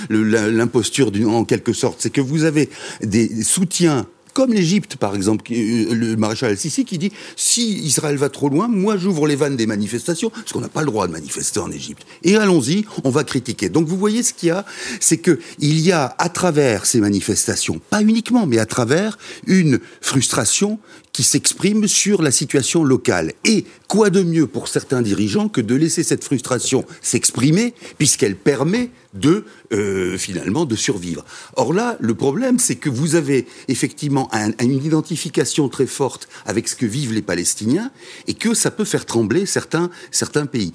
l'imposture 0.10 1.12
en 1.28 1.46
quelque 1.46 1.74
sorte, 1.74 2.02
c'est 2.02 2.10
que 2.10 2.22
vous 2.22 2.44
avez 2.44 2.70
des 3.02 3.44
soutiens 3.44 4.08
comme 4.36 4.54
l'Égypte, 4.54 4.98
par 4.98 5.16
exemple, 5.16 5.46
euh, 5.54 5.94
le 5.94 6.18
maréchal 6.18 6.52
Al-Sisi 6.52 6.84
qui 6.84 6.98
dit 6.98 7.12
si 7.38 7.80
Israël 7.80 8.18
va 8.18 8.28
trop 8.28 8.50
loin, 8.50 8.68
moi 8.68 8.98
j'ouvre 8.98 9.28
les 9.28 9.38
vannes 9.38 9.56
des 9.56 9.66
manifestations, 9.66 10.30
parce 10.30 10.52
qu'on 10.52 10.60
n'a 10.60 10.68
pas 10.68 10.82
le 10.82 10.88
droit 10.88 11.08
de 11.08 11.14
manifester 11.14 11.60
en 11.60 11.72
Égypte. 11.72 12.06
Et 12.24 12.36
allons-y, 12.36 12.86
on 13.06 13.10
va 13.10 13.24
critiquer. 13.24 13.70
Donc 13.70 13.88
vous 13.88 13.98
voyez 13.98 14.24
ce 14.24 14.34
qu'il 14.34 14.50
y 14.50 14.52
a, 14.52 14.66
c'est 15.00 15.20
que 15.20 15.40
il 15.60 15.80
y 15.80 15.94
a 15.94 16.14
à 16.18 16.28
travers 16.28 16.86
ces 16.86 17.00
manifestations, 17.00 17.80
pas 17.90 18.02
uniquement, 18.02 18.46
mais 18.46 18.60
à 18.60 18.66
travers 18.66 19.18
une 19.48 19.80
frustration 20.02 20.80
qui 21.16 21.24
s'exprime 21.24 21.88
sur 21.88 22.22
la 22.22 22.30
situation 22.30 22.84
locale. 22.84 23.32
Et 23.46 23.64
quoi 23.88 24.10
de 24.10 24.22
mieux 24.22 24.48
pour 24.48 24.68
certains 24.68 25.02
dirigeants 25.02 25.48
que 25.48 25.62
de 25.62 25.74
laisser 25.74 26.04
cette 26.04 26.26
frustration 26.26 26.84
s'exprimer, 27.02 27.74
puisqu'elle 27.98 28.36
permet 28.36 28.90
de 29.14 29.46
euh, 29.72 30.18
finalement 30.18 30.66
de 30.66 30.76
survivre. 30.76 31.24
Or 31.56 31.72
là, 31.72 31.96
le 32.02 32.16
problème, 32.16 32.60
c'est 32.60 32.76
que 32.76 32.90
vous 32.90 33.16
avez 33.16 33.48
effectivement 33.70 34.30
une 34.60 34.74
identification 34.74 35.70
très 35.70 35.88
forte 35.88 36.28
avec 36.46 36.68
ce 36.68 36.76
que 36.76 36.86
vivent 36.86 37.14
les 37.14 37.22
Palestiniens 37.22 37.92
et 38.28 38.34
que 38.34 38.54
ça 38.54 38.70
peut 38.70 38.84
faire 38.84 39.06
trembler 39.06 39.46
certains 39.46 39.90
certains 40.12 40.48
pays. 40.48 40.74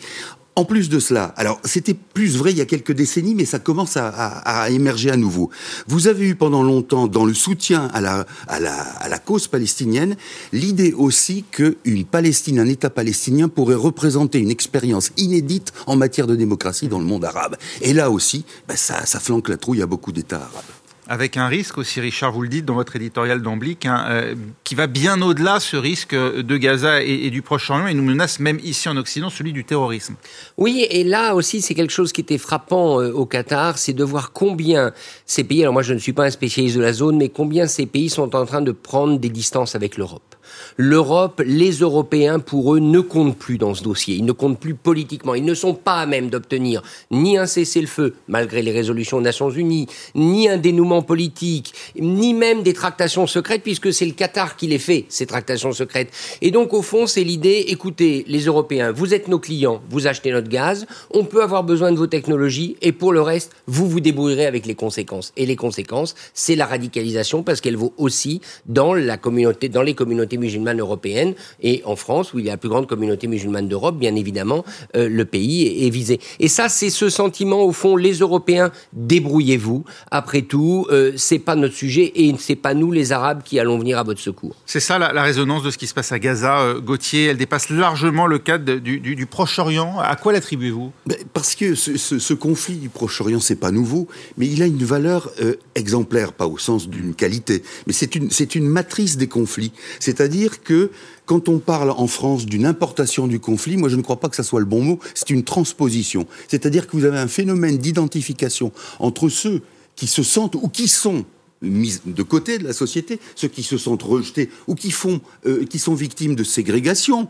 En 0.56 0.64
plus 0.64 0.88
de 0.88 0.98
cela, 0.98 1.32
alors 1.36 1.60
c'était 1.64 1.94
plus 1.94 2.36
vrai 2.36 2.50
il 2.50 2.58
y 2.58 2.60
a 2.60 2.66
quelques 2.66 2.92
décennies, 2.92 3.34
mais 3.34 3.44
ça 3.44 3.60
commence 3.60 3.96
à, 3.96 4.68
émerger 4.70 5.10
à 5.10 5.16
nouveau. 5.16 5.48
Vous 5.86 6.08
avez 6.08 6.28
eu 6.28 6.34
pendant 6.34 6.62
longtemps, 6.62 7.06
dans 7.06 7.24
le 7.24 7.34
soutien 7.34 7.88
à 7.94 8.00
la, 8.00 8.26
à 8.48 8.58
la, 8.58 9.18
cause 9.18 9.46
palestinienne, 9.46 10.16
l'idée 10.52 10.92
aussi 10.92 11.44
qu'une 11.50 12.04
Palestine, 12.04 12.58
un 12.58 12.66
État 12.66 12.90
palestinien 12.90 13.48
pourrait 13.48 13.76
représenter 13.76 14.38
une 14.38 14.50
expérience 14.50 15.12
inédite 15.16 15.72
en 15.86 15.96
matière 15.96 16.26
de 16.26 16.34
démocratie 16.34 16.88
dans 16.88 16.98
le 16.98 17.06
monde 17.06 17.24
arabe. 17.24 17.56
Et 17.80 17.92
là 17.92 18.10
aussi, 18.10 18.44
ben 18.68 18.76
ça 18.76 19.04
flanque 19.20 19.48
la 19.48 19.56
trouille 19.56 19.82
à 19.82 19.86
beaucoup 19.86 20.12
d'États 20.12 20.36
arabes 20.36 20.79
avec 21.10 21.36
un 21.36 21.48
risque 21.48 21.76
aussi, 21.76 22.00
Richard, 22.00 22.30
vous 22.30 22.42
le 22.42 22.48
dites 22.48 22.64
dans 22.64 22.74
votre 22.74 22.94
éditorial 22.94 23.42
d'Amblic, 23.42 23.84
hein, 23.84 24.06
euh, 24.08 24.34
qui 24.62 24.76
va 24.76 24.86
bien 24.86 25.20
au-delà 25.20 25.58
ce 25.58 25.76
risque 25.76 26.14
de 26.14 26.56
Gaza 26.56 27.02
et, 27.02 27.30
du 27.30 27.42
Proche-Orient 27.42 27.88
et 27.88 27.94
nous 27.94 28.04
menace 28.04 28.38
même 28.38 28.60
ici 28.62 28.88
en 28.88 28.96
Occident 28.96 29.28
celui 29.28 29.52
du 29.52 29.64
terrorisme. 29.64 30.14
Oui, 30.56 30.86
et 30.88 31.02
là 31.02 31.34
aussi 31.34 31.62
c'est 31.62 31.74
quelque 31.74 31.92
chose 31.92 32.12
qui 32.12 32.20
était 32.20 32.38
frappant 32.38 33.00
euh, 33.00 33.10
au 33.10 33.26
Qatar, 33.26 33.76
c'est 33.76 33.92
de 33.92 34.04
voir 34.04 34.30
combien 34.30 34.92
ces 35.26 35.42
pays, 35.42 35.62
alors 35.62 35.72
moi 35.72 35.82
je 35.82 35.94
ne 35.94 35.98
suis 35.98 36.12
pas 36.12 36.26
un 36.26 36.30
spécialiste 36.30 36.76
de 36.76 36.80
la 36.80 36.92
zone, 36.92 37.16
mais 37.16 37.28
combien 37.28 37.66
ces 37.66 37.86
pays 37.86 38.08
sont 38.08 38.36
en 38.36 38.46
train 38.46 38.62
de 38.62 38.70
prendre 38.70 39.18
des 39.18 39.30
distances 39.30 39.74
avec 39.74 39.96
l'Europe. 39.96 40.29
L'Europe, 40.76 41.42
les 41.44 41.70
Européens, 41.72 42.38
pour 42.38 42.74
eux, 42.74 42.78
ne 42.78 43.00
comptent 43.00 43.36
plus 43.36 43.58
dans 43.58 43.74
ce 43.74 43.82
dossier. 43.82 44.16
Ils 44.16 44.24
ne 44.24 44.32
comptent 44.32 44.60
plus 44.60 44.74
politiquement. 44.74 45.34
Ils 45.34 45.44
ne 45.44 45.54
sont 45.54 45.74
pas 45.74 45.96
à 45.96 46.06
même 46.06 46.30
d'obtenir 46.30 46.82
ni 47.10 47.36
un 47.36 47.46
cessez-le-feu, 47.46 48.14
malgré 48.28 48.62
les 48.62 48.72
résolutions 48.72 49.18
des 49.18 49.24
Nations 49.24 49.50
Unies, 49.50 49.86
ni 50.14 50.48
un 50.48 50.56
dénouement 50.56 51.02
politique, 51.02 51.72
ni 51.98 52.34
même 52.34 52.62
des 52.62 52.72
tractations 52.72 53.26
secrètes, 53.26 53.62
puisque 53.62 53.92
c'est 53.92 54.06
le 54.06 54.12
Qatar 54.12 54.56
qui 54.56 54.66
les 54.66 54.78
fait, 54.78 55.06
ces 55.08 55.26
tractations 55.26 55.72
secrètes. 55.72 56.10
Et 56.42 56.50
donc, 56.50 56.72
au 56.74 56.82
fond, 56.82 57.06
c'est 57.06 57.24
l'idée, 57.24 57.64
écoutez, 57.68 58.24
les 58.26 58.40
Européens, 58.40 58.92
vous 58.92 59.14
êtes 59.14 59.28
nos 59.28 59.38
clients, 59.38 59.80
vous 59.90 60.06
achetez 60.06 60.32
notre 60.32 60.48
gaz, 60.48 60.86
on 61.12 61.24
peut 61.24 61.42
avoir 61.42 61.64
besoin 61.64 61.92
de 61.92 61.96
vos 61.96 62.06
technologies, 62.06 62.76
et 62.82 62.92
pour 62.92 63.12
le 63.12 63.22
reste, 63.22 63.52
vous 63.66 63.88
vous 63.88 64.00
débrouillerez 64.00 64.46
avec 64.46 64.66
les 64.66 64.74
conséquences. 64.74 65.32
Et 65.36 65.46
les 65.46 65.56
conséquences, 65.56 66.14
c'est 66.34 66.56
la 66.56 66.66
radicalisation, 66.66 67.42
parce 67.42 67.60
qu'elle 67.60 67.76
vaut 67.76 67.94
aussi 67.96 68.40
dans 68.66 68.94
la 68.94 69.16
communauté, 69.16 69.68
dans 69.68 69.82
les 69.82 69.94
communautés 69.94 70.38
musulmane 70.50 70.80
européenne 70.80 71.34
et 71.62 71.82
en 71.84 71.96
France, 71.96 72.34
où 72.34 72.38
il 72.38 72.46
y 72.46 72.48
a 72.48 72.52
la 72.52 72.56
plus 72.56 72.68
grande 72.68 72.88
communauté 72.88 73.28
musulmane 73.28 73.68
d'Europe, 73.68 73.98
bien 73.98 74.16
évidemment, 74.16 74.64
euh, 74.96 75.08
le 75.08 75.24
pays 75.24 75.86
est, 75.86 75.90
visé. 75.90 76.20
Et 76.38 76.48
ça, 76.48 76.68
c'est 76.68 76.90
ce 76.90 77.08
sentiment, 77.08 77.62
au 77.62 77.72
fond, 77.72 77.96
les 77.96 78.14
Européens, 78.14 78.70
débrouillez-vous. 78.92 79.84
Après 80.10 80.42
tout, 80.42 80.86
euh, 80.90 81.12
c'est 81.16 81.38
pas 81.38 81.54
notre 81.54 81.74
sujet 81.74 82.12
et 82.14 82.34
c'est 82.38 82.56
pas 82.56 82.74
nous, 82.74 82.90
les 82.90 83.12
Arabes, 83.12 83.42
qui 83.44 83.58
allons 83.58 83.78
venir 83.78 83.98
à 83.98 84.02
votre 84.02 84.20
secours. 84.20 84.56
C'est 84.66 84.80
ça 84.80 84.98
la, 84.98 85.22
résonance 85.22 85.62
de 85.62 85.70
ce 85.70 85.78
qui 85.78 85.86
se 85.86 85.94
passe 85.94 86.12
à 86.12 86.18
Gaza, 86.18 86.60
euh, 86.60 86.80
Gauthier. 86.80 87.26
Elle 87.26 87.36
dépasse 87.36 87.70
largement 87.70 88.26
le 88.26 88.38
cadre 88.38 88.74
du, 88.76 89.26
Proche-Orient. 89.26 89.98
À 89.98 90.16
quoi 90.16 90.32
l'attribuez-vous? 90.32 90.92
Ben, 91.06 91.16
Parce 91.32 91.54
que 91.54 91.74
ce, 91.74 92.34
conflit 92.34 92.76
du 92.76 92.88
Proche-Orient, 92.88 93.40
c'est 93.40 93.56
pas 93.56 93.70
nouveau, 93.70 94.08
mais 94.36 94.46
il 94.46 94.62
a 94.62 94.66
une 94.66 94.84
valeur 94.84 95.30
exemplaire, 95.74 96.32
pas 96.32 96.46
au 96.46 96.58
sens 96.58 96.88
d'une 96.88 97.14
qualité, 97.14 97.62
mais 97.86 97.92
c'est 97.92 98.14
une, 98.14 98.30
c'est 98.30 98.54
une 98.54 98.66
matrice 98.66 99.16
des 99.16 99.28
conflits. 99.28 99.72
C'est-à-dire 99.98 100.39
C'est-à-dire 100.40 100.62
que 100.62 100.90
quand 101.26 101.50
on 101.50 101.58
parle 101.58 101.90
en 101.90 102.06
France 102.06 102.46
d'une 102.46 102.64
importation 102.64 103.26
du 103.26 103.40
conflit, 103.40 103.76
moi 103.76 103.90
je 103.90 103.96
ne 103.96 104.00
crois 104.00 104.18
pas 104.20 104.30
que 104.30 104.36
ça 104.36 104.42
soit 104.42 104.60
le 104.60 104.64
bon 104.64 104.82
mot, 104.82 104.98
c'est 105.14 105.28
une 105.28 105.44
transposition. 105.44 106.26
C'est-à-dire 106.48 106.86
que 106.86 106.96
vous 106.96 107.04
avez 107.04 107.18
un 107.18 107.28
phénomène 107.28 107.76
d'identification 107.76 108.72
entre 109.00 109.28
ceux 109.28 109.60
qui 109.96 110.06
se 110.06 110.22
sentent 110.22 110.54
ou 110.54 110.68
qui 110.68 110.88
sont 110.88 111.26
mis 111.60 111.98
de 112.06 112.22
côté 112.22 112.56
de 112.56 112.64
la 112.64 112.72
société, 112.72 113.20
ceux 113.34 113.48
qui 113.48 113.62
se 113.62 113.76
sentent 113.76 114.02
rejetés 114.02 114.48
ou 114.66 114.74
qui 114.74 114.90
font, 114.90 115.20
euh, 115.44 115.66
qui 115.66 115.78
sont 115.78 115.92
victimes 115.94 116.34
de 116.34 116.44
ségrégation, 116.44 117.28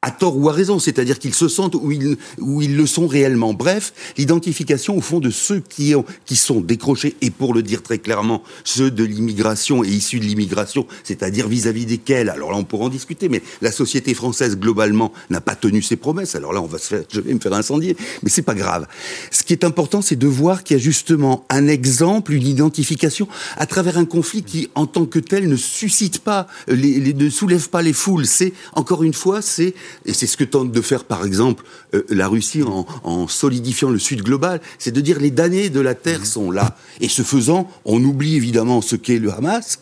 à 0.00 0.12
tort 0.12 0.36
ou 0.36 0.48
à 0.48 0.52
raison, 0.52 0.78
c'est-à-dire 0.78 1.18
qu'ils 1.18 1.34
se 1.34 1.48
sentent 1.48 1.74
où 1.74 1.90
ils, 1.90 2.16
où 2.38 2.62
ils 2.62 2.76
le 2.76 2.86
sont 2.86 3.08
réellement. 3.08 3.52
Bref, 3.52 3.92
l'identification 4.16 4.96
au 4.96 5.00
fond 5.00 5.18
de 5.18 5.30
ceux 5.30 5.58
qui, 5.58 5.92
ont, 5.96 6.04
qui 6.24 6.36
sont 6.36 6.60
décrochés, 6.60 7.16
et 7.20 7.30
pour 7.30 7.52
le 7.52 7.64
dire 7.64 7.82
très 7.82 7.98
clairement, 7.98 8.44
ceux 8.62 8.92
de 8.92 9.02
l'immigration 9.02 9.82
et 9.82 9.88
issus 9.88 10.20
de 10.20 10.24
l'immigration, 10.24 10.86
c'est-à-dire 11.02 11.48
vis-à-vis 11.48 11.84
desquels, 11.84 12.28
alors 12.28 12.52
là 12.52 12.58
on 12.58 12.62
pourra 12.62 12.84
en 12.84 12.88
discuter, 12.90 13.28
mais 13.28 13.42
la 13.60 13.72
société 13.72 14.14
française 14.14 14.56
globalement 14.56 15.12
n'a 15.30 15.40
pas 15.40 15.56
tenu 15.56 15.82
ses 15.82 15.96
promesses, 15.96 16.36
alors 16.36 16.52
là 16.52 16.62
on 16.62 16.66
va 16.66 16.78
se 16.78 16.86
faire, 16.86 17.02
je 17.12 17.20
vais 17.20 17.34
me 17.34 17.40
faire 17.40 17.54
incendier, 17.54 17.96
mais 18.22 18.30
c'est 18.30 18.42
pas 18.42 18.54
grave. 18.54 18.86
Ce 19.32 19.42
qui 19.42 19.52
est 19.52 19.64
important, 19.64 20.00
c'est 20.00 20.14
de 20.14 20.28
voir 20.28 20.62
qu'il 20.62 20.76
y 20.76 20.80
a 20.80 20.82
justement 20.82 21.44
un 21.50 21.66
exemple, 21.66 22.34
une 22.34 22.46
identification, 22.46 23.26
à 23.56 23.66
travers 23.66 23.98
un 23.98 24.04
conflit 24.04 24.44
qui, 24.44 24.68
en 24.76 24.86
tant 24.86 25.06
que 25.06 25.18
tel, 25.18 25.48
ne 25.48 25.56
suscite 25.56 26.20
pas, 26.20 26.46
ne 26.68 27.30
soulève 27.30 27.68
pas 27.68 27.82
les 27.82 27.92
foules. 27.92 28.26
C'est, 28.26 28.52
encore 28.74 29.02
une 29.02 29.14
fois, 29.14 29.42
c'est 29.42 29.74
et 30.04 30.12
c'est 30.12 30.26
ce 30.26 30.36
que 30.36 30.44
tente 30.44 30.72
de 30.72 30.80
faire 30.80 31.04
par 31.04 31.24
exemple 31.24 31.64
euh, 31.94 32.02
la 32.08 32.28
Russie 32.28 32.62
en, 32.62 32.86
en, 33.04 33.28
solidifiant 33.28 33.90
le 33.90 33.98
Sud 33.98 34.22
global, 34.22 34.60
c'est 34.78 34.92
de 34.92 35.00
dire 35.00 35.18
les 35.18 35.30
damnés 35.30 35.70
de 35.70 35.80
la 35.80 35.94
terre 35.94 36.26
sont 36.26 36.50
là. 36.50 36.76
Et 37.00 37.08
ce 37.08 37.22
faisant, 37.22 37.70
on 37.84 38.02
oublie 38.02 38.36
évidemment 38.36 38.80
ce 38.80 38.96
qu'est 38.96 39.18
le 39.18 39.32
Hamas, 39.32 39.80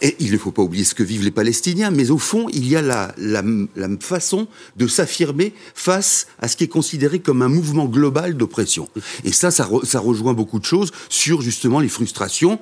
et 0.00 0.16
il 0.20 0.32
ne 0.32 0.38
faut 0.38 0.52
pas 0.52 0.62
oublier 0.62 0.84
ce 0.84 0.94
que 0.94 1.02
vivent 1.02 1.24
les 1.24 1.30
Palestiniens, 1.30 1.90
mais 1.90 2.10
au 2.10 2.18
fond, 2.18 2.46
il 2.52 2.68
y 2.68 2.76
a 2.76 2.82
la, 2.82 3.12
la, 3.18 3.42
la 3.76 3.88
façon 4.00 4.46
de 4.76 4.86
s'affirmer 4.86 5.52
face 5.74 6.26
à 6.38 6.48
ce 6.48 6.56
qui 6.56 6.64
est 6.64 6.68
considéré 6.68 7.18
comme 7.18 7.42
un 7.42 7.48
mouvement 7.48 7.86
global 7.86 8.36
d'oppression. 8.36 8.88
Et 9.24 9.32
ça, 9.32 9.50
ça, 9.50 9.64
re, 9.64 9.84
ça, 9.84 9.98
rejoint 9.98 10.34
beaucoup 10.34 10.58
de 10.58 10.64
choses 10.64 10.92
sur 11.08 11.42
justement 11.42 11.80
les 11.80 11.88
frustrations 11.88 12.58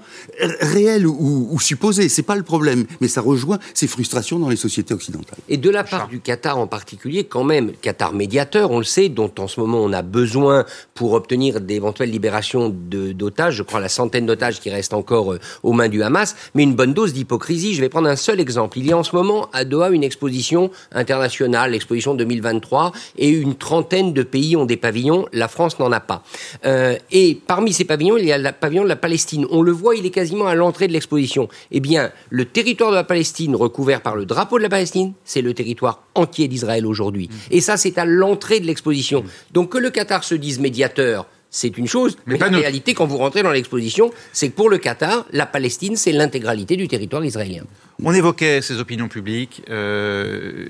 réelles 0.60 1.06
ou, 1.06 1.48
ou 1.50 1.60
supposées. 1.60 2.08
C'est 2.08 2.22
pas 2.22 2.36
le 2.36 2.42
problème, 2.42 2.86
mais 3.00 3.08
ça 3.08 3.20
rejoint 3.20 3.58
ces 3.74 3.86
frustrations 3.86 4.38
dans 4.38 4.48
les 4.48 4.56
sociétés 4.56 4.94
occidentales. 4.94 5.38
Et 5.48 5.56
de 5.56 5.70
la 5.70 5.84
part 5.84 6.08
du 6.08 6.20
Qatar 6.20 6.58
en 6.58 6.66
particulier, 6.66 6.75
quand 7.28 7.44
même, 7.44 7.72
Qatar 7.80 8.12
médiateur, 8.12 8.70
on 8.70 8.78
le 8.78 8.84
sait, 8.84 9.08
dont 9.08 9.30
en 9.38 9.48
ce 9.48 9.60
moment 9.60 9.78
on 9.78 9.92
a 9.92 10.02
besoin 10.02 10.64
pour 10.94 11.12
obtenir 11.12 11.60
d'éventuelles 11.60 12.10
libérations 12.10 12.68
d'otages, 12.70 13.54
je 13.54 13.62
crois 13.62 13.80
la 13.80 13.88
centaine 13.88 14.26
d'otages 14.26 14.60
qui 14.60 14.70
restent 14.70 14.94
encore 14.94 15.32
euh, 15.32 15.40
aux 15.62 15.72
mains 15.72 15.88
du 15.88 16.02
Hamas, 16.02 16.36
mais 16.54 16.62
une 16.62 16.74
bonne 16.74 16.94
dose 16.94 17.12
d'hypocrisie. 17.12 17.74
Je 17.74 17.80
vais 17.80 17.88
prendre 17.88 18.08
un 18.08 18.16
seul 18.16 18.40
exemple. 18.40 18.78
Il 18.78 18.86
y 18.86 18.92
a 18.92 18.98
en 18.98 19.02
ce 19.02 19.14
moment 19.14 19.48
à 19.52 19.64
Doha 19.64 19.90
une 19.90 20.04
exposition 20.04 20.70
internationale, 20.92 21.72
l'exposition 21.72 22.14
2023, 22.14 22.92
et 23.18 23.28
une 23.28 23.54
trentaine 23.54 24.12
de 24.12 24.22
pays 24.22 24.56
ont 24.56 24.64
des 24.64 24.76
pavillons. 24.76 25.26
La 25.32 25.48
France 25.48 25.78
n'en 25.78 25.92
a 25.92 26.00
pas. 26.00 26.22
Euh, 26.64 26.96
et 27.10 27.40
parmi 27.46 27.72
ces 27.72 27.84
pavillons, 27.84 28.16
il 28.16 28.26
y 28.26 28.32
a 28.32 28.38
le 28.38 28.50
pavillon 28.52 28.84
de 28.84 28.88
la 28.88 28.96
Palestine. 28.96 29.46
On 29.50 29.62
le 29.62 29.72
voit, 29.72 29.96
il 29.96 30.06
est 30.06 30.10
quasiment 30.10 30.46
à 30.46 30.54
l'entrée 30.54 30.88
de 30.88 30.92
l'exposition. 30.92 31.48
Eh 31.70 31.80
bien, 31.80 32.10
le 32.30 32.44
territoire 32.44 32.90
de 32.90 32.96
la 32.96 33.04
Palestine 33.04 33.54
recouvert 33.54 34.00
par 34.00 34.16
le 34.16 34.24
drapeau 34.24 34.58
de 34.58 34.62
la 34.62 34.68
Palestine, 34.68 35.12
c'est 35.24 35.42
le 35.42 35.54
territoire 35.54 36.02
entier 36.14 36.48
d'Israël 36.48 36.65
aujourd'hui. 36.86 37.28
Et 37.50 37.60
ça, 37.60 37.76
c'est 37.76 37.98
à 37.98 38.04
l'entrée 38.04 38.60
de 38.60 38.66
l'exposition. 38.66 39.24
Donc 39.52 39.72
que 39.72 39.78
le 39.78 39.90
Qatar 39.90 40.24
se 40.24 40.34
dise 40.34 40.60
médiateur, 40.60 41.26
c'est 41.50 41.78
une 41.78 41.88
chose, 41.88 42.16
mais, 42.26 42.36
mais 42.38 42.50
la 42.50 42.58
réalité, 42.58 42.94
quand 42.94 43.06
vous 43.06 43.18
rentrez 43.18 43.42
dans 43.42 43.50
l'exposition, 43.50 44.10
c'est 44.32 44.50
que 44.50 44.54
pour 44.54 44.68
le 44.68 44.78
Qatar, 44.78 45.24
la 45.32 45.46
Palestine, 45.46 45.96
c'est 45.96 46.12
l'intégralité 46.12 46.76
du 46.76 46.88
territoire 46.88 47.24
israélien. 47.24 47.62
On 48.02 48.12
évoquait 48.12 48.60
ces 48.60 48.78
opinions 48.78 49.08
publiques 49.08 49.62
euh, 49.70 50.66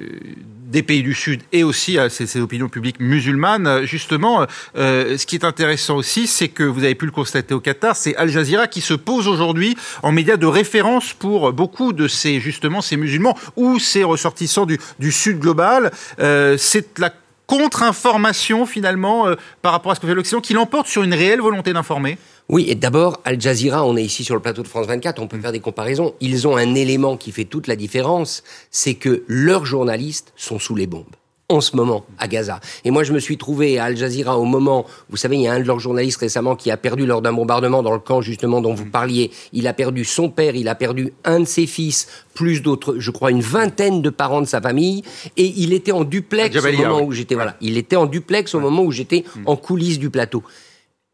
des 0.68 0.84
pays 0.84 1.02
du 1.02 1.12
Sud 1.12 1.42
et 1.50 1.64
aussi 1.64 1.98
euh, 1.98 2.08
ces, 2.08 2.26
ces, 2.26 2.40
opinions 2.40 2.68
publiques 2.68 3.00
musulmanes. 3.00 3.84
Justement, 3.84 4.46
euh, 4.76 5.18
ce 5.18 5.26
qui 5.26 5.34
est 5.34 5.44
intéressant 5.44 5.96
aussi, 5.96 6.28
c'est 6.28 6.48
que 6.48 6.62
vous 6.62 6.84
avez 6.84 6.94
pu 6.94 7.06
le 7.06 7.10
constater 7.10 7.52
au 7.52 7.60
Qatar, 7.60 7.96
c'est 7.96 8.14
Al 8.14 8.28
Jazeera 8.28 8.68
qui 8.68 8.80
se 8.80 8.94
pose 8.94 9.26
aujourd'hui 9.26 9.76
en 10.04 10.12
média 10.12 10.36
de 10.36 10.46
référence 10.46 11.14
pour 11.14 11.52
beaucoup 11.52 11.92
de 11.92 12.06
ces 12.06 12.38
justement 12.38 12.80
ces 12.80 12.96
musulmans 12.96 13.36
ou 13.56 13.80
ces 13.80 14.04
ressortissants 14.04 14.66
du, 14.66 14.78
du 15.00 15.10
Sud 15.10 15.40
global. 15.40 15.90
C'est 16.18 16.98
la 16.98 17.12
contre-information 17.46 18.66
finalement 18.66 19.26
euh, 19.26 19.36
par 19.62 19.72
rapport 19.72 19.92
à 19.92 19.94
ce 19.94 20.00
que 20.00 20.06
fait 20.06 20.14
l'Occident, 20.14 20.40
qui 20.40 20.52
l'emporte 20.52 20.86
sur 20.86 21.02
une 21.02 21.14
réelle 21.14 21.40
volonté 21.40 21.72
d'informer. 21.72 22.18
Oui, 22.48 22.66
et 22.68 22.74
d'abord, 22.74 23.20
Al 23.24 23.40
Jazeera, 23.40 23.84
on 23.84 23.96
est 23.96 24.04
ici 24.04 24.22
sur 24.22 24.34
le 24.34 24.40
plateau 24.40 24.62
de 24.62 24.68
France 24.68 24.86
24, 24.86 25.20
on 25.20 25.26
peut 25.26 25.40
faire 25.40 25.52
des 25.52 25.60
comparaisons. 25.60 26.14
Ils 26.20 26.46
ont 26.46 26.56
un 26.56 26.74
élément 26.74 27.16
qui 27.16 27.32
fait 27.32 27.44
toute 27.44 27.66
la 27.66 27.76
différence, 27.76 28.44
c'est 28.70 28.94
que 28.94 29.24
leurs 29.26 29.66
journalistes 29.66 30.32
sont 30.36 30.58
sous 30.58 30.76
les 30.76 30.86
bombes 30.86 31.04
en 31.48 31.60
ce 31.60 31.76
moment 31.76 32.04
à 32.18 32.26
Gaza. 32.26 32.60
Et 32.84 32.90
moi, 32.90 33.04
je 33.04 33.12
me 33.12 33.20
suis 33.20 33.36
trouvé 33.36 33.78
à 33.78 33.84
Al 33.84 33.96
Jazeera 33.96 34.36
au 34.38 34.44
moment, 34.44 34.84
vous 35.10 35.16
savez, 35.16 35.36
il 35.36 35.42
y 35.42 35.46
a 35.46 35.52
un 35.52 35.60
de 35.60 35.64
leurs 35.64 35.78
journalistes 35.78 36.18
récemment 36.18 36.56
qui 36.56 36.70
a 36.70 36.76
perdu 36.76 37.06
lors 37.06 37.22
d'un 37.22 37.32
bombardement 37.32 37.82
dans 37.82 37.92
le 37.92 38.00
camp 38.00 38.20
justement 38.20 38.60
dont 38.60 38.74
vous 38.74 38.86
parliez. 38.86 39.30
Il 39.52 39.68
a 39.68 39.72
perdu 39.72 40.04
son 40.04 40.28
père, 40.28 40.56
il 40.56 40.68
a 40.68 40.74
perdu 40.74 41.12
un 41.24 41.40
de 41.40 41.44
ses 41.44 41.66
fils, 41.66 42.08
plus 42.34 42.62
d'autres, 42.62 42.96
je 42.98 43.10
crois, 43.10 43.30
une 43.30 43.42
vingtaine 43.42 44.02
de 44.02 44.10
parents 44.10 44.40
de 44.40 44.46
sa 44.46 44.60
famille, 44.60 45.02
et 45.36 45.52
il 45.56 45.72
était 45.72 45.92
en 45.92 46.04
duplex 46.04 46.56
au 46.56 46.72
moment 46.72 47.00
où 47.00 47.12
j'étais. 47.12 47.36
Voilà, 47.36 47.56
il 47.60 47.78
était 47.78 47.96
en 47.96 48.06
duplex 48.06 48.54
au 48.54 48.60
moment 48.60 48.82
où 48.82 48.90
j'étais 48.90 49.24
en 49.44 49.56
coulisses 49.56 49.98
du 49.98 50.10
plateau. 50.10 50.42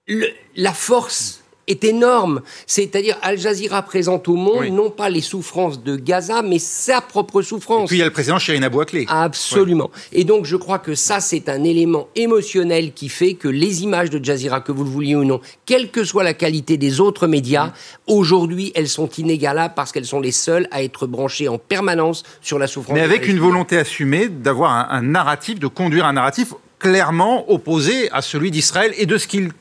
Le, 0.07 0.27
la 0.57 0.73
force 0.73 1.42
est 1.67 1.85
énorme. 1.85 2.43
C'est-à-dire, 2.67 3.17
Al 3.23 3.39
Jazeera 3.39 3.83
présente 3.83 4.29
au 4.29 4.35
monde 4.35 4.59
oui. 4.61 4.71
non 4.71 4.91
pas 4.91 5.09
les 5.09 5.21
souffrances 5.21 5.83
de 5.83 5.97
Gaza, 5.97 6.43
mais 6.43 6.59
sa 6.59 7.01
propre 7.01 7.43
souffrance. 7.43 7.85
Et 7.85 7.87
puis 7.87 7.97
il 7.97 8.01
y 8.01 8.03
a 8.03 8.07
le 8.07 8.13
président 8.13 8.39
Chérine 8.39 8.65
Abouaklé. 8.65 9.07
Absolument. 9.09 9.91
Ouais. 9.95 10.21
Et 10.21 10.25
donc 10.25 10.45
je 10.45 10.57
crois 10.57 10.79
que 10.79 10.95
ça, 10.95 11.21
c'est 11.21 11.49
un 11.49 11.63
élément 11.65 12.09
émotionnel 12.17 12.93
qui 12.93 13.09
fait 13.09 13.35
que 13.35 13.49
les 13.49 13.83
images 13.83 14.11
de 14.11 14.23
Jazeera, 14.23 14.61
que 14.61 14.73
vous 14.73 14.85
le 14.85 14.91
vouliez 14.91 15.15
ou 15.15 15.25
non, 15.25 15.41
quelle 15.67 15.91
que 15.91 16.05
soit 16.05 16.25
la 16.25 16.35
qualité 16.35 16.77
des 16.77 17.01
autres 17.01 17.27
médias, 17.27 17.67
mmh. 17.67 17.73
aujourd'hui, 18.09 18.73
elles 18.75 18.89
sont 18.89 19.09
inégalables 19.09 19.75
parce 19.75 19.93
qu'elles 19.93 20.07
sont 20.07 20.21
les 20.21 20.33
seules 20.33 20.69
à 20.71 20.83
être 20.83 21.07
branchées 21.07 21.49
en 21.49 21.59
permanence 21.59 22.25
sur 22.41 22.59
la 22.59 22.67
souffrance. 22.67 22.95
Mais 22.95 23.03
avec 23.03 23.29
une 23.29 23.39
volonté 23.39 23.79
assumée 23.79 24.29
d'avoir 24.29 24.73
un, 24.73 24.89
un 24.91 25.03
narratif, 25.03 25.59
de 25.59 25.69
conduire 25.69 26.07
un 26.07 26.15
narratif 26.15 26.55
clairement 26.79 27.51
opposé 27.51 28.11
à 28.11 28.23
celui 28.23 28.51
d'Israël 28.51 28.93
et 28.99 29.07
de 29.07 29.17
ce 29.17 29.29
qu'il 29.29 29.53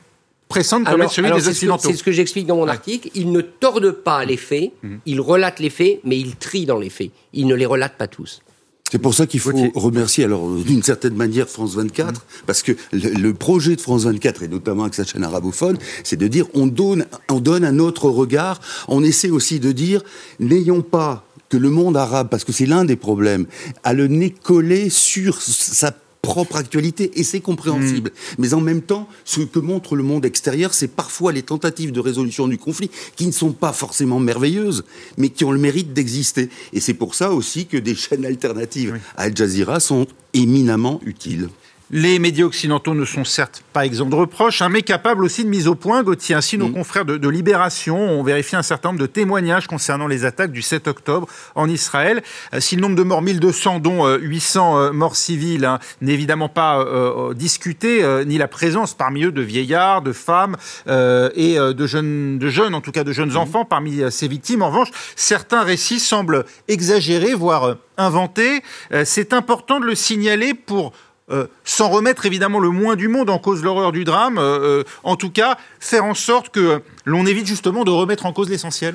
pressante 0.52 0.84
comme 0.84 0.94
alors, 0.94 1.12
celui 1.12 1.26
alors 1.26 1.38
des 1.38 1.48
Occidentaux. 1.48 1.88
C'est 1.88 1.96
ce 1.96 2.02
que 2.02 2.12
j'explique 2.12 2.46
dans 2.46 2.56
mon 2.56 2.68
article. 2.68 3.10
Ils 3.14 3.30
ne 3.30 3.40
tordent 3.40 3.92
pas 3.92 4.24
les 4.24 4.36
faits, 4.36 4.72
mmh. 4.82 4.96
ils 5.06 5.20
relatent 5.20 5.60
les 5.60 5.70
faits, 5.70 6.00
mais 6.04 6.18
ils 6.18 6.36
trient 6.36 6.66
dans 6.66 6.78
les 6.78 6.90
faits. 6.90 7.10
Ils 7.32 7.46
ne 7.46 7.54
les 7.54 7.66
relatent 7.66 7.96
pas 7.96 8.08
tous. 8.08 8.42
C'est 8.90 8.98
pour 8.98 9.14
ça 9.14 9.26
qu'il 9.26 9.40
faut 9.40 9.50
okay. 9.50 9.72
remercier, 9.74 10.24
alors 10.24 10.54
d'une 10.54 10.82
certaine 10.82 11.14
manière, 11.14 11.48
France 11.48 11.74
24, 11.74 12.20
mmh. 12.20 12.24
parce 12.46 12.62
que 12.62 12.72
le, 12.92 13.08
le, 13.10 13.32
projet 13.32 13.74
de 13.74 13.80
France 13.80 14.04
24, 14.04 14.42
et 14.42 14.48
notamment 14.48 14.82
avec 14.82 14.94
sa 14.94 15.04
chaîne 15.04 15.24
arabophone, 15.24 15.78
c'est 16.04 16.18
de 16.18 16.28
dire 16.28 16.46
on 16.52 16.66
donne, 16.66 17.06
on 17.30 17.40
donne 17.40 17.64
un 17.64 17.78
autre 17.78 18.10
regard. 18.10 18.60
On 18.88 19.02
essaie 19.02 19.30
aussi 19.30 19.60
de 19.60 19.72
dire 19.72 20.02
n'ayons 20.40 20.82
pas 20.82 21.24
que 21.52 21.58
le 21.58 21.68
monde 21.68 21.98
arabe, 21.98 22.28
parce 22.30 22.44
que 22.44 22.52
c'est 22.52 22.64
l'un 22.64 22.86
des 22.86 22.96
problèmes, 22.96 23.46
a 23.84 23.92
le 23.92 24.08
nez 24.08 24.30
collé 24.30 24.88
sur 24.88 25.42
sa 25.42 25.90
propre 26.22 26.54
actualité 26.56 27.18
et 27.18 27.24
c'est 27.24 27.40
compréhensible. 27.40 28.10
Mmh. 28.10 28.34
Mais 28.38 28.54
en 28.54 28.60
même 28.60 28.80
temps, 28.80 29.08
ce 29.24 29.40
que 29.40 29.58
montre 29.58 29.96
le 29.96 30.04
monde 30.04 30.24
extérieur, 30.24 30.72
c'est 30.72 30.88
parfois 30.88 31.32
les 31.32 31.42
tentatives 31.42 31.90
de 31.90 31.98
résolution 31.98 32.46
du 32.46 32.58
conflit 32.58 32.90
qui 33.16 33.26
ne 33.26 33.32
sont 33.32 33.52
pas 33.52 33.72
forcément 33.72 34.20
merveilleuses, 34.20 34.84
mais 35.18 35.30
qui 35.30 35.44
ont 35.44 35.50
le 35.50 35.58
mérite 35.58 35.92
d'exister. 35.92 36.48
Et 36.72 36.78
c'est 36.78 36.94
pour 36.94 37.16
ça 37.16 37.32
aussi 37.32 37.66
que 37.66 37.76
des 37.76 37.94
chaînes 37.96 38.24
alternatives 38.24 38.92
oui. 38.94 39.00
à 39.16 39.22
Al 39.22 39.36
Jazeera 39.36 39.80
sont 39.80 40.06
éminemment 40.32 41.00
utiles. 41.04 41.48
Les 41.94 42.18
médias 42.18 42.46
occidentaux 42.46 42.94
ne 42.94 43.04
sont 43.04 43.24
certes 43.24 43.62
pas 43.74 43.84
exempts 43.84 44.08
de 44.08 44.14
reproches, 44.14 44.62
hein, 44.62 44.70
mais 44.70 44.80
capables 44.80 45.22
aussi 45.22 45.44
de 45.44 45.50
mise 45.50 45.68
au 45.68 45.74
point. 45.74 46.02
Gauthier, 46.02 46.34
ainsi 46.34 46.56
nos 46.56 46.68
mmh. 46.68 46.72
confrères 46.72 47.04
de, 47.04 47.18
de, 47.18 47.28
Libération 47.28 47.98
ont 47.98 48.22
vérifié 48.22 48.56
un 48.56 48.62
certain 48.62 48.88
nombre 48.88 49.00
de 49.00 49.06
témoignages 49.06 49.66
concernant 49.66 50.06
les 50.06 50.24
attaques 50.24 50.52
du 50.52 50.62
7 50.62 50.88
octobre 50.88 51.28
en 51.54 51.68
Israël. 51.68 52.22
Euh, 52.54 52.60
si 52.60 52.76
le 52.76 52.80
nombre 52.80 52.96
de 52.96 53.02
morts 53.02 53.20
1200, 53.20 53.80
dont 53.80 54.06
euh, 54.06 54.16
800 54.16 54.78
euh, 54.78 54.92
morts 54.92 55.16
civils, 55.16 55.66
hein, 55.66 55.80
n'est 56.00 56.14
évidemment 56.14 56.48
pas 56.48 56.78
euh, 56.78 57.34
discuté, 57.34 58.02
euh, 58.02 58.24
ni 58.24 58.38
la 58.38 58.48
présence 58.48 58.94
parmi 58.94 59.24
eux 59.24 59.32
de 59.32 59.42
vieillards, 59.42 60.00
de 60.00 60.12
femmes 60.12 60.56
euh, 60.88 61.28
et 61.34 61.56
de 61.56 61.86
jeunes, 61.86 62.38
de 62.38 62.48
jeunes, 62.48 62.74
en 62.74 62.80
tout 62.80 62.92
cas 62.92 63.04
de 63.04 63.12
jeunes 63.12 63.32
mmh. 63.32 63.36
enfants 63.36 63.64
parmi 63.66 64.00
ces 64.10 64.28
victimes. 64.28 64.62
En 64.62 64.68
revanche, 64.68 64.88
certains 65.14 65.62
récits 65.62 66.00
semblent 66.00 66.46
exagérés, 66.68 67.34
voire 67.34 67.76
inventés. 67.98 68.62
C'est 69.04 69.34
important 69.34 69.78
de 69.78 69.84
le 69.84 69.94
signaler 69.94 70.54
pour 70.54 70.92
euh, 71.32 71.46
sans 71.64 71.88
remettre 71.88 72.26
évidemment 72.26 72.58
le 72.58 72.70
moins 72.70 72.96
du 72.96 73.08
monde 73.08 73.30
en 73.30 73.38
cause 73.38 73.62
l'horreur 73.62 73.92
du 73.92 74.04
drame, 74.04 74.38
euh, 74.38 74.84
en 75.02 75.16
tout 75.16 75.30
cas 75.30 75.56
faire 75.80 76.04
en 76.04 76.14
sorte 76.14 76.50
que 76.50 76.82
l'on 77.04 77.26
évite 77.26 77.46
justement 77.46 77.84
de 77.84 77.90
remettre 77.90 78.26
en 78.26 78.32
cause 78.32 78.50
l'essentiel 78.50 78.94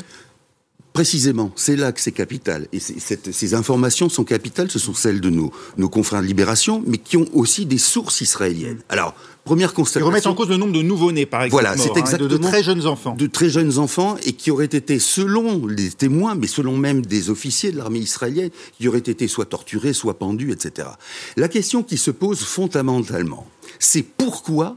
Précisément, 0.94 1.51
c'est 1.56 1.75
là 1.75 1.91
que 1.91 2.01
c'est 2.01 2.12
capital. 2.12 2.67
Et 2.74 2.79
ces 2.79 3.53
informations 3.53 4.10
sont 4.10 4.24
capitales, 4.24 4.72
ce 4.72 4.79
sont 4.79 4.96
celles 4.96 5.22
de 5.22 5.29
nos, 5.29 5.53
nos 5.77 5.89
confrères 5.89 6.22
de 6.22 6.25
Libération, 6.25 6.84
mais 6.88 6.98
qui 6.98 7.17
ont 7.17 7.27
aussi 7.34 7.67
des 7.67 7.77
sources 7.77 8.22
israéliennes. 8.22 8.79
Alors, 8.89 9.13
première 9.48 9.74
constatation... 9.74 10.06
Ils 10.06 10.10
remettent 10.10 10.27
en 10.27 10.36
cause 10.36 10.50
le 10.50 10.58
nombre 10.58 10.74
de 10.74 10.82
nouveau-nés, 10.82 11.25
par 11.25 11.44
exemple. 11.44 11.63
Voilà, 11.63 11.77
c'est 11.77 11.98
exactement... 11.98 12.30
de, 12.30 12.38
de, 12.38 12.44
très 12.44 12.62
jeunes 12.62 12.86
enfants. 12.86 13.16
De 13.16 13.27
très 13.27 13.50
jeunes 13.50 13.80
enfants, 13.80 14.18
et 14.24 14.34
qui 14.34 14.51
auraient 14.51 14.66
été, 14.66 15.00
selon 15.00 15.66
les 15.66 15.89
témoins, 15.89 16.36
mais 16.36 16.48
selon 16.48 16.77
même 16.77 17.06
des 17.06 17.30
officiers 17.30 17.72
de 17.72 17.77
l'armée 17.77 18.00
israélienne, 18.00 18.50
qui 18.77 18.88
auraient 18.88 19.00
été 19.00 19.27
soit 19.27 19.46
torturés, 19.46 19.94
soit 19.94 20.20
pendus, 20.20 20.51
etc. 20.51 20.89
La 21.38 21.48
question 21.48 21.82
qui 21.82 21.98
se 21.98 22.12
pose 22.12 22.42
fondamentalement, 22.42 23.48
c'est 23.80 24.04
pourquoi 24.04 24.75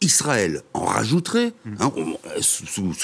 Israël 0.00 0.62
en 0.72 0.84
rajouterait, 0.84 1.52
hein, 1.78 1.92
sous, 2.40 2.94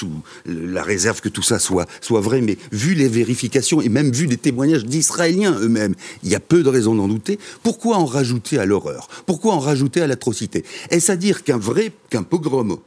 la 0.45 0.81
réserve 0.81 1.21
que 1.21 1.29
tout 1.29 1.43
ça 1.43 1.59
soit, 1.59 1.87
soit 2.01 2.21
vrai, 2.21 2.41
mais 2.41 2.57
vu 2.71 2.95
les 2.95 3.07
vérifications 3.07 3.81
et 3.81 3.89
même 3.89 4.11
vu 4.11 4.25
les 4.25 4.37
témoignages 4.37 4.85
d'Israéliens 4.85 5.59
eux-mêmes, 5.59 5.93
il 6.23 6.29
y 6.29 6.35
a 6.35 6.39
peu 6.39 6.63
de 6.63 6.69
raisons 6.69 6.95
d'en 6.95 7.07
douter. 7.07 7.37
Pourquoi 7.61 7.97
en 7.97 8.05
rajouter 8.05 8.57
à 8.57 8.65
l'horreur? 8.65 9.09
Pourquoi 9.27 9.53
en 9.53 9.59
rajouter 9.59 10.01
à 10.01 10.07
l'atrocité? 10.07 10.65
Est-ce 10.89 11.11
à 11.11 11.15
dire 11.15 11.43
qu'un 11.43 11.59
vrai, 11.59 11.91
qu'un 12.09 12.23
pogrom, 12.23 12.79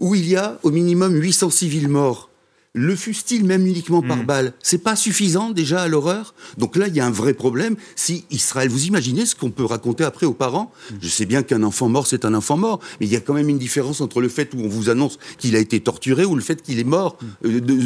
où 0.00 0.16
il 0.16 0.28
y 0.28 0.36
a 0.36 0.58
au 0.64 0.72
minimum 0.72 1.14
800 1.14 1.50
civils 1.50 1.88
morts, 1.88 2.28
le 2.74 2.96
fût-il 2.96 3.44
même 3.44 3.66
uniquement 3.66 4.00
par 4.00 4.18
hmm. 4.18 4.26
balle, 4.26 4.52
c'est 4.62 4.78
pas 4.78 4.96
suffisant 4.96 5.50
déjà 5.50 5.82
à 5.82 5.88
l'horreur? 5.88 6.34
Donc 6.56 6.76
là, 6.76 6.88
il 6.88 6.96
y 6.96 7.00
a 7.00 7.06
un 7.06 7.10
vrai 7.10 7.34
problème. 7.34 7.76
Si 7.96 8.24
Israël, 8.30 8.70
vous 8.70 8.86
imaginez 8.86 9.26
ce 9.26 9.34
qu'on 9.34 9.50
peut 9.50 9.64
raconter 9.64 10.04
après 10.04 10.24
aux 10.24 10.32
parents? 10.32 10.72
Hmm. 10.90 10.96
Je 11.02 11.08
sais 11.08 11.26
bien 11.26 11.42
qu'un 11.42 11.62
enfant 11.64 11.88
mort, 11.90 12.06
c'est 12.06 12.24
un 12.24 12.32
enfant 12.32 12.56
mort, 12.56 12.80
mais 12.98 13.06
il 13.06 13.12
y 13.12 13.16
a 13.16 13.20
quand 13.20 13.34
même 13.34 13.50
une 13.50 13.58
différence 13.58 14.00
entre 14.00 14.22
le 14.22 14.28
fait 14.28 14.54
où 14.54 14.60
on 14.60 14.68
vous 14.68 14.88
annonce 14.88 15.18
qu'il 15.36 15.54
a 15.54 15.58
été 15.58 15.80
torturé 15.80 16.24
ou 16.24 16.34
le 16.34 16.42
fait 16.42 16.62
qu'il 16.62 16.78
est 16.78 16.84
mort, 16.84 17.18
hmm. 17.20 17.46
euh, 17.46 17.60
de, 17.60 17.80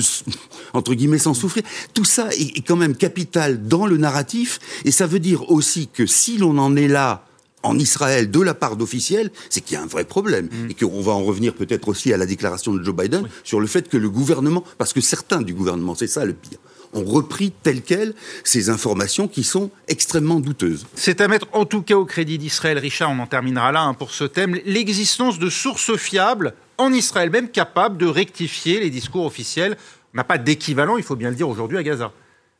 entre 0.72 0.94
guillemets, 0.94 1.18
sans 1.18 1.34
souffrir. 1.34 1.64
Tout 1.92 2.04
ça 2.04 2.28
est 2.30 2.64
quand 2.64 2.76
même 2.76 2.94
capital 2.94 3.66
dans 3.66 3.86
le 3.86 3.96
narratif, 3.96 4.60
et 4.84 4.92
ça 4.92 5.06
veut 5.06 5.20
dire 5.20 5.50
aussi 5.50 5.88
que 5.88 6.06
si 6.06 6.38
l'on 6.38 6.58
en 6.58 6.76
est 6.76 6.88
là 6.88 7.24
en 7.66 7.78
Israël 7.78 8.30
de 8.30 8.40
la 8.40 8.54
part 8.54 8.76
d'officiels, 8.76 9.30
c'est 9.50 9.60
qu'il 9.60 9.74
y 9.74 9.76
a 9.76 9.82
un 9.82 9.86
vrai 9.86 10.04
problème. 10.04 10.46
Mm. 10.46 10.70
Et 10.70 10.74
qu'on 10.74 11.00
va 11.00 11.12
en 11.12 11.22
revenir 11.22 11.54
peut-être 11.54 11.88
aussi 11.88 12.12
à 12.12 12.16
la 12.16 12.26
déclaration 12.26 12.72
de 12.72 12.82
Joe 12.82 12.94
Biden 12.94 13.28
sur 13.44 13.60
le 13.60 13.66
fait 13.66 13.88
que 13.88 13.96
le 13.96 14.08
gouvernement, 14.08 14.64
parce 14.78 14.92
que 14.92 15.00
certains 15.00 15.42
du 15.42 15.54
gouvernement, 15.54 15.94
c'est 15.94 16.06
ça 16.06 16.24
le 16.24 16.32
pire, 16.32 16.58
ont 16.92 17.04
repris 17.04 17.52
telles 17.62 17.82
quelles 17.82 18.14
ces 18.44 18.70
informations 18.70 19.28
qui 19.28 19.42
sont 19.42 19.70
extrêmement 19.88 20.40
douteuses. 20.40 20.86
C'est 20.94 21.20
à 21.20 21.28
mettre 21.28 21.48
en 21.52 21.64
tout 21.64 21.82
cas 21.82 21.96
au 21.96 22.04
crédit 22.04 22.38
d'Israël, 22.38 22.78
Richard, 22.78 23.10
on 23.10 23.18
en 23.18 23.26
terminera 23.26 23.72
là 23.72 23.82
hein, 23.82 23.94
pour 23.94 24.12
ce 24.12 24.24
thème, 24.24 24.58
l'existence 24.64 25.38
de 25.38 25.50
sources 25.50 25.96
fiables 25.96 26.54
en 26.78 26.92
Israël, 26.92 27.30
même 27.30 27.48
capables 27.48 27.96
de 27.96 28.06
rectifier 28.06 28.80
les 28.80 28.90
discours 28.90 29.24
officiels. 29.24 29.76
On 30.14 30.18
n'a 30.18 30.24
pas 30.24 30.38
d'équivalent, 30.38 30.96
il 30.96 31.02
faut 31.02 31.16
bien 31.16 31.30
le 31.30 31.36
dire 31.36 31.48
aujourd'hui, 31.48 31.78
à 31.78 31.82
Gaza. 31.82 32.12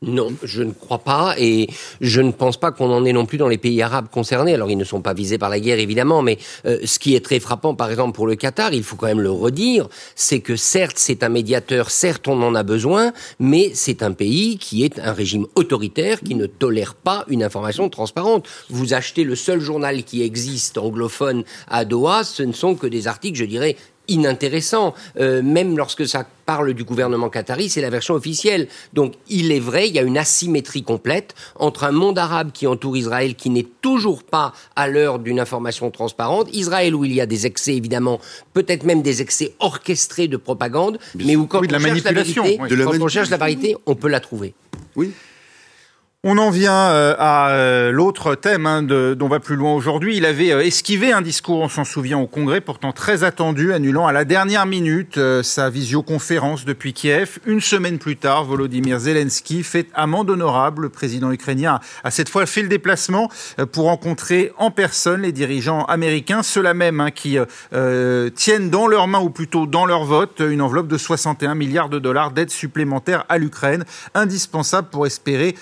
Non, 0.03 0.31
je 0.43 0.61
ne 0.61 0.73
crois 0.73 0.99
pas, 0.99 1.33
et 1.39 1.67
je 2.01 2.21
ne 2.21 2.31
pense 2.31 2.57
pas 2.57 2.71
qu'on 2.71 2.91
en 2.91 3.03
ait 3.03 3.13
non 3.13 3.25
plus 3.25 3.39
dans 3.39 3.47
les 3.47 3.57
pays 3.57 3.81
arabes 3.81 4.09
concernés. 4.11 4.53
Alors, 4.53 4.69
ils 4.69 4.77
ne 4.77 4.83
sont 4.83 5.01
pas 5.01 5.15
visés 5.15 5.39
par 5.39 5.49
la 5.49 5.59
guerre, 5.59 5.79
évidemment, 5.79 6.21
mais 6.21 6.37
euh, 6.67 6.77
ce 6.85 6.99
qui 6.99 7.15
est 7.15 7.25
très 7.25 7.39
frappant, 7.39 7.73
par 7.73 7.89
exemple, 7.89 8.13
pour 8.15 8.27
le 8.27 8.35
Qatar, 8.35 8.75
il 8.75 8.83
faut 8.83 8.95
quand 8.95 9.07
même 9.07 9.21
le 9.21 9.31
redire, 9.31 9.89
c'est 10.13 10.39
que 10.39 10.55
certes, 10.55 10.99
c'est 10.99 11.23
un 11.23 11.29
médiateur, 11.29 11.89
certes, 11.89 12.27
on 12.27 12.39
en 12.43 12.53
a 12.53 12.61
besoin, 12.61 13.11
mais 13.39 13.71
c'est 13.73 14.03
un 14.03 14.11
pays 14.11 14.59
qui 14.59 14.83
est 14.83 14.99
un 14.99 15.13
régime 15.13 15.47
autoritaire, 15.55 16.19
qui 16.21 16.35
ne 16.35 16.45
tolère 16.45 16.93
pas 16.93 17.25
une 17.27 17.41
information 17.41 17.89
transparente. 17.89 18.47
Vous 18.69 18.93
achetez 18.93 19.23
le 19.23 19.35
seul 19.35 19.61
journal 19.61 20.03
qui 20.03 20.21
existe 20.21 20.77
anglophone 20.77 21.43
à 21.67 21.85
Doha, 21.85 22.23
ce 22.23 22.43
ne 22.43 22.53
sont 22.53 22.75
que 22.75 22.85
des 22.85 23.07
articles, 23.07 23.39
je 23.39 23.45
dirais, 23.45 23.75
inintéressant. 24.07 24.93
Euh, 25.19 25.41
même 25.41 25.77
lorsque 25.77 26.07
ça 26.07 26.25
parle 26.45 26.73
du 26.73 26.83
gouvernement 26.83 27.29
qatari, 27.29 27.69
c'est 27.69 27.81
la 27.81 27.89
version 27.89 28.13
officielle. 28.13 28.67
Donc 28.93 29.13
il 29.29 29.51
est 29.51 29.59
vrai, 29.59 29.87
il 29.87 29.95
y 29.95 29.99
a 29.99 30.01
une 30.01 30.17
asymétrie 30.17 30.83
complète 30.83 31.35
entre 31.55 31.83
un 31.83 31.91
monde 31.91 32.17
arabe 32.17 32.51
qui 32.53 32.67
entoure 32.67 32.97
Israël, 32.97 33.35
qui 33.35 33.49
n'est 33.49 33.67
toujours 33.81 34.23
pas 34.23 34.53
à 34.75 34.87
l'heure 34.87 35.19
d'une 35.19 35.39
information 35.39 35.91
transparente, 35.91 36.47
Israël 36.53 36.95
où 36.95 37.05
il 37.05 37.13
y 37.13 37.21
a 37.21 37.25
des 37.25 37.45
excès 37.45 37.75
évidemment, 37.75 38.19
peut-être 38.53 38.83
même 38.83 39.01
des 39.01 39.21
excès 39.21 39.53
orchestrés 39.59 40.27
de 40.27 40.37
propagande, 40.37 40.99
mais 41.15 41.35
où 41.35 41.47
quand, 41.47 41.59
on, 41.59 41.79
cherche 41.79 42.03
la 42.03 42.11
vérité, 42.11 42.57
quand 42.57 43.01
on 43.01 43.07
cherche 43.07 43.29
la 43.29 43.37
vérité, 43.37 43.75
on 43.85 43.95
peut 43.95 44.09
la 44.09 44.19
trouver. 44.19 44.53
Oui. 44.95 45.11
On 46.29 46.37
en 46.39 46.49
vient 46.49 46.89
euh, 46.89 47.15
à 47.17 47.51
euh, 47.51 47.89
l'autre 47.89 48.35
thème 48.35 48.65
hein, 48.65 48.83
de, 48.83 49.15
dont 49.17 49.29
va 49.29 49.39
plus 49.39 49.55
loin 49.55 49.73
aujourd'hui. 49.73 50.17
Il 50.17 50.25
avait 50.25 50.51
euh, 50.51 50.59
esquivé 50.59 51.13
un 51.13 51.21
discours, 51.21 51.61
on 51.61 51.69
s'en 51.69 51.85
souvient, 51.85 52.17
au 52.17 52.27
Congrès, 52.27 52.59
pourtant 52.59 52.91
très 52.91 53.23
attendu, 53.23 53.71
annulant 53.71 54.07
à 54.07 54.11
la 54.11 54.25
dernière 54.25 54.65
minute 54.65 55.17
sa 55.41 55.69
visioconférence 55.69 56.65
depuis 56.65 56.91
Kiev. 56.91 57.39
Une 57.45 57.61
semaine 57.61 57.97
plus 57.97 58.17
tard, 58.17 58.43
Volodymyr 58.43 58.99
Zelensky 58.99 59.63
fait 59.63 59.87
amende 59.93 60.29
honorable. 60.29 60.81
Le 60.81 60.89
président 60.89 61.31
ukrainien 61.31 61.79
a 62.03 62.11
cette 62.11 62.27
fois 62.27 62.45
fait 62.45 62.61
le 62.61 62.67
déplacement 62.67 63.29
pour 63.71 63.85
rencontrer 63.85 64.51
en 64.57 64.69
personne 64.69 65.21
les 65.21 65.31
dirigeants 65.31 65.85
américains, 65.85 66.43
ceux-là 66.43 66.73
même 66.73 66.99
hein, 66.99 67.11
qui 67.11 67.37
tiennent 68.35 68.69
dans 68.69 68.87
leurs 68.87 69.07
mains, 69.07 69.21
ou 69.21 69.29
plutôt 69.29 69.65
dans 69.65 69.85
leur 69.85 70.03
vote, 70.03 70.41
une 70.45 70.61
enveloppe 70.61 70.89
de 70.89 70.97
61 70.97 71.55
milliards 71.55 71.87
de 71.87 71.99
dollars 71.99 72.31
d'aide 72.31 72.49
supplémentaire 72.49 73.23
à 73.29 73.37
l'Ukraine, 73.37 73.85
indispensable 74.13 74.89
pour 74.89 75.05
espérer 75.05 75.55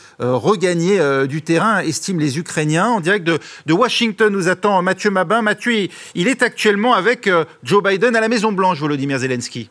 regagner 0.56 1.00
euh, 1.00 1.28
du 1.28 1.41
terrain, 1.41 1.80
estiment 1.80 2.20
les 2.20 2.39
Ukrainiens. 2.39 2.88
En 2.88 3.00
direct 3.02 3.26
de, 3.26 3.39
de 3.65 3.74
Washington 3.74 4.32
nous 4.32 4.48
attend 4.48 4.82
Mathieu 4.82 5.12
Mabin. 5.12 5.41
Mathieu, 5.41 5.89
il 6.15 6.28
est 6.28 6.41
actuellement 6.41 6.94
avec 6.94 7.28
euh, 7.28 7.46
Joe 7.63 7.84
Biden 7.84 8.15
à 8.15 8.22
la 8.22 8.30
Maison-Blanche, 8.30 8.80
Volodymyr 8.80 9.20
Zelensky. 9.20 9.70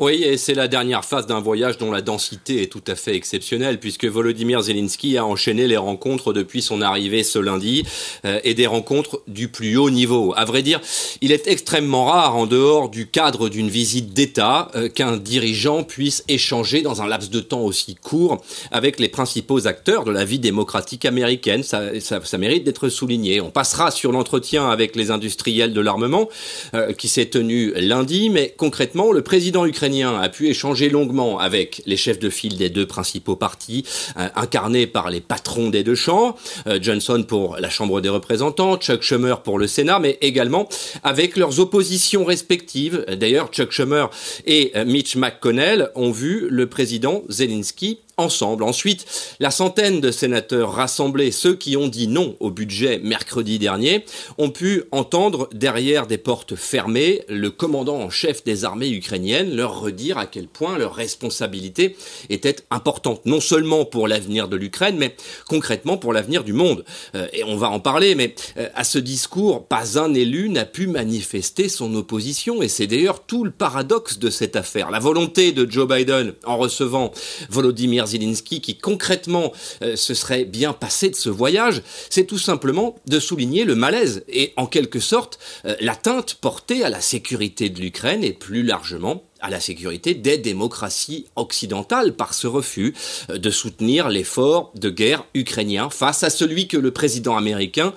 Oui, 0.00 0.22
et 0.22 0.36
c'est 0.36 0.54
la 0.54 0.68
dernière 0.68 1.04
phase 1.04 1.26
d'un 1.26 1.40
voyage 1.40 1.76
dont 1.76 1.90
la 1.90 2.02
densité 2.02 2.62
est 2.62 2.70
tout 2.70 2.84
à 2.86 2.94
fait 2.94 3.16
exceptionnelle, 3.16 3.80
puisque 3.80 4.04
Volodymyr 4.04 4.62
Zelensky 4.62 5.16
a 5.16 5.26
enchaîné 5.26 5.66
les 5.66 5.76
rencontres 5.76 6.32
depuis 6.32 6.62
son 6.62 6.82
arrivée 6.82 7.24
ce 7.24 7.40
lundi, 7.40 7.82
euh, 8.24 8.38
et 8.44 8.54
des 8.54 8.68
rencontres 8.68 9.22
du 9.26 9.48
plus 9.48 9.76
haut 9.76 9.90
niveau. 9.90 10.34
À 10.36 10.44
vrai 10.44 10.62
dire, 10.62 10.80
il 11.20 11.32
est 11.32 11.48
extrêmement 11.48 12.04
rare, 12.04 12.36
en 12.36 12.46
dehors 12.46 12.90
du 12.90 13.08
cadre 13.08 13.48
d'une 13.48 13.68
visite 13.68 14.14
d'État, 14.14 14.70
euh, 14.76 14.88
qu'un 14.88 15.16
dirigeant 15.16 15.82
puisse 15.82 16.22
échanger 16.28 16.82
dans 16.82 17.02
un 17.02 17.08
laps 17.08 17.28
de 17.28 17.40
temps 17.40 17.62
aussi 17.62 17.96
court 17.96 18.40
avec 18.70 19.00
les 19.00 19.08
principaux 19.08 19.66
acteurs 19.66 20.04
de 20.04 20.12
la 20.12 20.24
vie 20.24 20.38
démocratique 20.38 21.06
américaine. 21.06 21.64
Ça, 21.64 21.98
ça, 21.98 22.20
ça 22.22 22.38
mérite 22.38 22.62
d'être 22.62 22.88
souligné. 22.88 23.40
On 23.40 23.50
passera 23.50 23.90
sur 23.90 24.12
l'entretien 24.12 24.70
avec 24.70 24.94
les 24.94 25.10
industriels 25.10 25.72
de 25.72 25.80
l'armement, 25.80 26.28
euh, 26.74 26.92
qui 26.92 27.08
s'est 27.08 27.26
tenu 27.26 27.72
lundi, 27.74 28.30
mais 28.30 28.54
concrètement, 28.56 29.10
le 29.10 29.22
président 29.22 29.66
ukrainien 29.66 29.87
a 29.88 30.28
pu 30.28 30.48
échanger 30.48 30.90
longuement 30.90 31.38
avec 31.38 31.82
les 31.86 31.96
chefs 31.96 32.18
de 32.18 32.30
file 32.30 32.56
des 32.56 32.68
deux 32.68 32.86
principaux 32.86 33.36
partis, 33.36 33.84
euh, 34.18 34.28
incarnés 34.36 34.86
par 34.86 35.10
les 35.10 35.20
patrons 35.20 35.70
des 35.70 35.82
deux 35.82 35.94
chambres, 35.94 36.36
euh, 36.66 36.78
Johnson 36.80 37.24
pour 37.26 37.56
la 37.56 37.70
Chambre 37.70 38.00
des 38.00 38.08
représentants, 38.08 38.76
Chuck 38.76 39.02
Schumer 39.02 39.42
pour 39.42 39.58
le 39.58 39.66
Sénat, 39.66 39.98
mais 39.98 40.18
également 40.20 40.68
avec 41.02 41.36
leurs 41.36 41.58
oppositions 41.60 42.24
respectives. 42.24 43.04
D'ailleurs, 43.08 43.48
Chuck 43.48 43.72
Schumer 43.72 44.10
et 44.46 44.72
euh, 44.76 44.84
Mitch 44.84 45.16
McConnell 45.16 45.90
ont 45.94 46.10
vu 46.10 46.48
le 46.50 46.66
président 46.66 47.22
Zelensky 47.28 48.00
ensemble. 48.18 48.64
Ensuite, 48.64 49.06
la 49.40 49.50
centaine 49.50 50.00
de 50.00 50.10
sénateurs 50.10 50.72
rassemblés, 50.72 51.30
ceux 51.30 51.54
qui 51.54 51.76
ont 51.76 51.88
dit 51.88 52.08
non 52.08 52.36
au 52.40 52.50
budget 52.50 53.00
mercredi 53.02 53.58
dernier, 53.58 54.04
ont 54.36 54.50
pu 54.50 54.82
entendre 54.90 55.48
derrière 55.52 56.06
des 56.06 56.18
portes 56.18 56.56
fermées 56.56 57.22
le 57.28 57.50
commandant 57.50 58.00
en 58.00 58.10
chef 58.10 58.44
des 58.44 58.64
armées 58.64 58.90
ukrainiennes 58.90 59.54
leur 59.54 59.80
redire 59.80 60.18
à 60.18 60.26
quel 60.26 60.48
point 60.48 60.78
leur 60.78 60.94
responsabilité 60.94 61.96
était 62.28 62.56
importante, 62.70 63.24
non 63.24 63.40
seulement 63.40 63.84
pour 63.84 64.08
l'avenir 64.08 64.48
de 64.48 64.56
l'Ukraine, 64.56 64.96
mais 64.98 65.14
concrètement 65.46 65.96
pour 65.96 66.12
l'avenir 66.12 66.44
du 66.44 66.52
monde. 66.52 66.84
Euh, 67.14 67.28
et 67.32 67.44
on 67.44 67.56
va 67.56 67.68
en 67.70 67.80
parler, 67.80 68.14
mais 68.14 68.34
euh, 68.56 68.68
à 68.74 68.84
ce 68.84 68.98
discours, 68.98 69.66
pas 69.66 69.98
un 69.98 70.12
élu 70.14 70.48
n'a 70.48 70.64
pu 70.64 70.88
manifester 70.88 71.68
son 71.68 71.94
opposition, 71.94 72.62
et 72.62 72.68
c'est 72.68 72.86
d'ailleurs 72.86 73.24
tout 73.24 73.44
le 73.44 73.50
paradoxe 73.50 74.18
de 74.18 74.30
cette 74.30 74.56
affaire. 74.56 74.90
La 74.90 74.98
volonté 74.98 75.52
de 75.52 75.70
Joe 75.70 75.86
Biden, 75.86 76.32
en 76.44 76.56
recevant 76.56 77.12
Volodymyr 77.50 78.07
Zelensky 78.08 78.60
qui 78.60 78.76
concrètement 78.76 79.52
euh, 79.82 79.96
se 79.96 80.14
serait 80.14 80.44
bien 80.44 80.72
passé 80.72 81.10
de 81.10 81.16
ce 81.16 81.28
voyage, 81.28 81.82
c'est 82.10 82.24
tout 82.24 82.38
simplement 82.38 82.96
de 83.06 83.20
souligner 83.20 83.64
le 83.64 83.74
malaise 83.74 84.24
et 84.28 84.52
en 84.56 84.66
quelque 84.66 85.00
sorte 85.00 85.38
euh, 85.64 85.76
l'atteinte 85.80 86.34
portée 86.34 86.84
à 86.84 86.90
la 86.90 87.00
sécurité 87.00 87.68
de 87.68 87.80
l'Ukraine 87.80 88.24
et 88.24 88.32
plus 88.32 88.62
largement 88.62 89.22
à 89.40 89.50
la 89.50 89.60
sécurité 89.60 90.14
des 90.14 90.36
démocraties 90.36 91.26
occidentales 91.36 92.16
par 92.16 92.34
ce 92.34 92.48
refus 92.48 92.94
euh, 93.30 93.38
de 93.38 93.50
soutenir 93.50 94.08
l'effort 94.08 94.72
de 94.74 94.90
guerre 94.90 95.24
ukrainien 95.34 95.90
face 95.90 96.24
à 96.24 96.30
celui 96.30 96.66
que 96.66 96.76
le 96.76 96.90
président 96.90 97.36
américain 97.36 97.94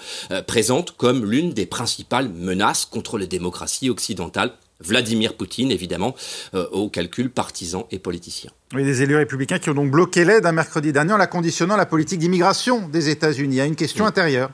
présente 0.48 0.92
comme 0.92 1.26
l'une 1.26 1.54
des 1.54 1.66
principales 1.66 2.30
menaces 2.30 2.86
contre 2.86 3.18
les 3.18 3.28
démocraties 3.28 3.90
occidentales 3.90 4.52
Vladimir 4.84 5.36
Poutine, 5.36 5.72
évidemment, 5.72 6.16
euh, 6.54 6.68
aux 6.72 6.90
calculs 6.90 7.30
partisans 7.30 7.84
et 7.92 8.00
politiciens. 8.00 8.52
Oui, 8.74 8.84
des 8.84 9.02
élus 9.02 9.16
républicains 9.16 9.60
qui 9.60 9.70
ont 9.70 9.74
donc 9.74 9.92
bloqué 9.92 10.26
l'aide 10.26 10.46
un 10.46 10.52
mercredi 10.52 10.92
dernier 10.94 11.14
en 11.14 11.18
la 11.18 11.28
conditionnant 11.28 11.74
à 11.74 11.78
la 11.78 11.86
politique 11.86 12.20
d'immigration 12.20 12.88
des 12.88 13.10
États-Unis. 13.10 13.62
à 13.62 13.66
une 13.66 13.76
question 13.76 14.06
intérieure. 14.06 14.52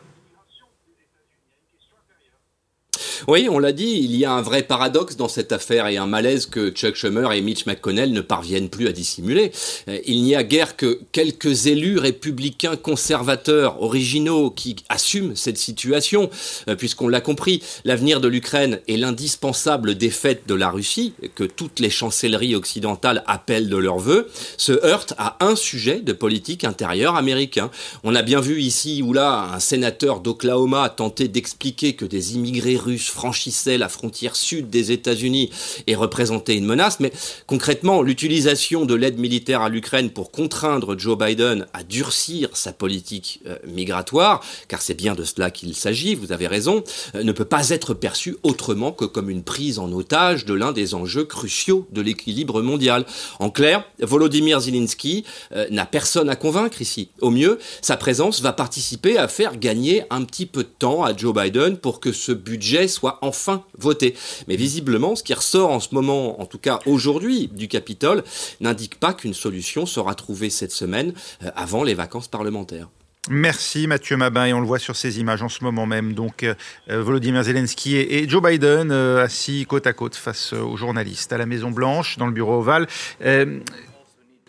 Oui, 3.27 3.47
on 3.49 3.59
l'a 3.59 3.71
dit, 3.71 3.99
il 4.03 4.15
y 4.15 4.25
a 4.25 4.31
un 4.31 4.41
vrai 4.41 4.63
paradoxe 4.63 5.15
dans 5.15 5.27
cette 5.27 5.51
affaire 5.51 5.87
et 5.87 5.97
un 5.97 6.05
malaise 6.05 6.45
que 6.45 6.69
Chuck 6.69 6.95
Schumer 6.95 7.31
et 7.31 7.41
Mitch 7.41 7.65
McConnell 7.65 8.11
ne 8.11 8.21
parviennent 8.21 8.69
plus 8.69 8.87
à 8.87 8.91
dissimuler. 8.91 9.51
Euh, 9.87 9.99
il 10.05 10.23
n'y 10.23 10.35
a 10.35 10.43
guère 10.43 10.75
que 10.75 10.99
quelques 11.11 11.67
élus 11.67 11.97
républicains 11.97 12.75
conservateurs 12.75 13.81
originaux 13.81 14.51
qui 14.51 14.75
assument 14.89 15.35
cette 15.35 15.57
situation, 15.57 16.29
euh, 16.69 16.75
puisqu'on 16.75 17.07
l'a 17.07 17.21
compris, 17.21 17.63
l'avenir 17.85 18.21
de 18.21 18.27
l'Ukraine 18.27 18.79
est 18.87 18.97
l'indispensable 18.97 19.95
défaite 19.95 20.43
de 20.47 20.53
la 20.53 20.69
Russie, 20.69 21.13
que 21.35 21.43
toutes 21.43 21.79
les 21.79 21.89
chancelleries 21.89 22.55
occidentales 22.55 23.23
appellent 23.27 23.69
de 23.69 23.77
leur 23.77 23.97
vœu, 23.97 24.27
se 24.57 24.73
heurte 24.85 25.13
à 25.17 25.37
un 25.45 25.55
sujet 25.55 26.01
de 26.01 26.13
politique 26.13 26.63
intérieure 26.63 27.15
américain. 27.15 27.71
On 28.03 28.15
a 28.15 28.21
bien 28.21 28.41
vu 28.41 28.61
ici 28.61 29.01
ou 29.01 29.13
là 29.13 29.49
un 29.53 29.59
sénateur 29.59 30.19
d'Oklahoma 30.19 30.89
tenter 30.89 31.27
d'expliquer 31.27 31.93
que 31.93 32.05
des 32.05 32.35
immigrés 32.35 32.77
russes 32.77 33.06
franchissaient 33.11 33.77
la 33.77 33.89
frontière 33.89 34.35
sud 34.35 34.69
des 34.69 34.91
États-Unis 34.91 35.49
et 35.87 35.95
représentaient 35.95 36.55
une 36.55 36.65
menace, 36.65 36.99
mais 36.99 37.11
concrètement, 37.45 38.01
l'utilisation 38.01 38.85
de 38.85 38.95
l'aide 38.95 39.19
militaire 39.19 39.61
à 39.61 39.69
l'Ukraine 39.69 40.09
pour 40.09 40.31
contraindre 40.31 40.97
Joe 40.97 41.17
Biden 41.17 41.67
à 41.73 41.83
durcir 41.83 42.49
sa 42.53 42.73
politique 42.73 43.41
euh, 43.47 43.57
migratoire, 43.65 44.43
car 44.67 44.81
c'est 44.81 44.93
bien 44.93 45.15
de 45.15 45.23
cela 45.23 45.51
qu'il 45.51 45.75
s'agit, 45.75 46.15
vous 46.15 46.31
avez 46.31 46.47
raison, 46.47 46.83
euh, 47.15 47.23
ne 47.23 47.31
peut 47.31 47.45
pas 47.45 47.69
être 47.69 47.93
perçue 47.93 48.37
autrement 48.43 48.91
que 48.91 49.05
comme 49.05 49.29
une 49.29 49.43
prise 49.43 49.79
en 49.79 49.91
otage 49.91 50.45
de 50.45 50.53
l'un 50.53 50.71
des 50.71 50.93
enjeux 50.93 51.25
cruciaux 51.25 51.87
de 51.91 52.01
l'équilibre 52.01 52.61
mondial. 52.61 53.05
En 53.39 53.49
clair, 53.49 53.83
Volodymyr 53.99 54.59
Zelensky 54.59 55.23
euh, 55.51 55.67
n'a 55.69 55.85
personne 55.85 56.29
à 56.29 56.35
convaincre 56.35 56.81
ici. 56.81 57.09
Au 57.21 57.29
mieux, 57.29 57.59
sa 57.81 57.97
présence 57.97 58.41
va 58.41 58.53
participer 58.53 59.17
à 59.17 59.27
faire 59.27 59.57
gagner 59.57 60.03
un 60.09 60.23
petit 60.23 60.45
peu 60.45 60.63
de 60.63 60.69
temps 60.79 61.03
à 61.03 61.15
Joe 61.15 61.33
Biden 61.33 61.77
pour 61.77 61.99
que 61.99 62.11
ce 62.11 62.31
budget 62.31 62.87
soit 62.97 63.19
enfin 63.21 63.63
voté. 63.77 64.15
Mais 64.47 64.55
visiblement, 64.55 65.15
ce 65.15 65.23
qui 65.23 65.33
ressort 65.33 65.71
en 65.71 65.79
ce 65.79 65.93
moment, 65.93 66.41
en 66.41 66.45
tout 66.45 66.57
cas 66.57 66.79
aujourd'hui, 66.85 67.47
du 67.47 67.67
Capitole, 67.67 68.23
n'indique 68.59 68.99
pas 68.99 69.13
qu'une 69.13 69.33
solution 69.33 69.85
sera 69.85 70.15
trouvée 70.15 70.49
cette 70.49 70.71
semaine 70.71 71.13
euh, 71.43 71.51
avant 71.55 71.83
les 71.83 71.93
vacances 71.93 72.27
parlementaires. 72.27 72.89
Merci 73.29 73.87
Mathieu 73.87 74.15
Mabin 74.15 74.45
et 74.45 74.53
on 74.53 74.61
le 74.61 74.65
voit 74.65 74.79
sur 74.79 74.95
ces 74.95 75.19
images 75.19 75.43
en 75.43 75.49
ce 75.49 75.63
moment 75.63 75.85
même. 75.85 76.13
Donc 76.13 76.43
euh, 76.43 76.55
Volodymyr 76.87 77.43
Zelensky 77.43 77.97
et, 77.97 78.27
Joe 78.27 78.41
Biden 78.41 78.91
assis 78.91 79.65
côte 79.67 79.85
à 79.85 79.93
côte 79.93 80.15
face 80.15 80.53
aux 80.53 80.77
journalistes 80.77 81.33
à 81.33 81.37
la 81.37 81.45
Maison 81.45 81.69
Blanche 81.69 82.17
dans 82.17 82.25
le 82.25 82.31
bureau 82.31 82.59
ovale. 82.59 82.87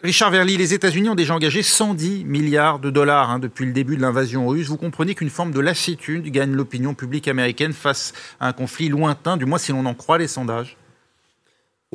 Richard 0.04 0.30
Verly, 0.30 0.56
les 0.56 0.74
États-Unis 0.74 1.08
ont 1.08 1.16
déjà 1.16 1.34
engagé 1.34 1.60
110 1.60 2.24
milliards 2.24 2.78
de 2.78 2.88
dollars 2.88 3.30
hein, 3.30 3.40
depuis 3.40 3.66
le 3.66 3.72
début 3.72 3.96
de 3.96 4.00
l'invasion 4.00 4.46
russe. 4.46 4.68
Vous 4.68 4.76
comprenez 4.76 5.16
qu'une 5.16 5.28
forme 5.28 5.50
de 5.50 5.58
lassitude 5.58 6.22
gagne 6.30 6.52
l'opinion 6.52 6.94
publique 6.94 7.26
américaine 7.26 7.72
face 7.72 8.12
à 8.38 8.46
un 8.46 8.52
conflit 8.52 8.88
lointain, 8.88 9.36
du 9.36 9.44
moins 9.44 9.58
si 9.58 9.72
l'on 9.72 9.84
en 9.86 9.94
croit 9.94 10.18
les 10.18 10.28
sondages 10.28 10.76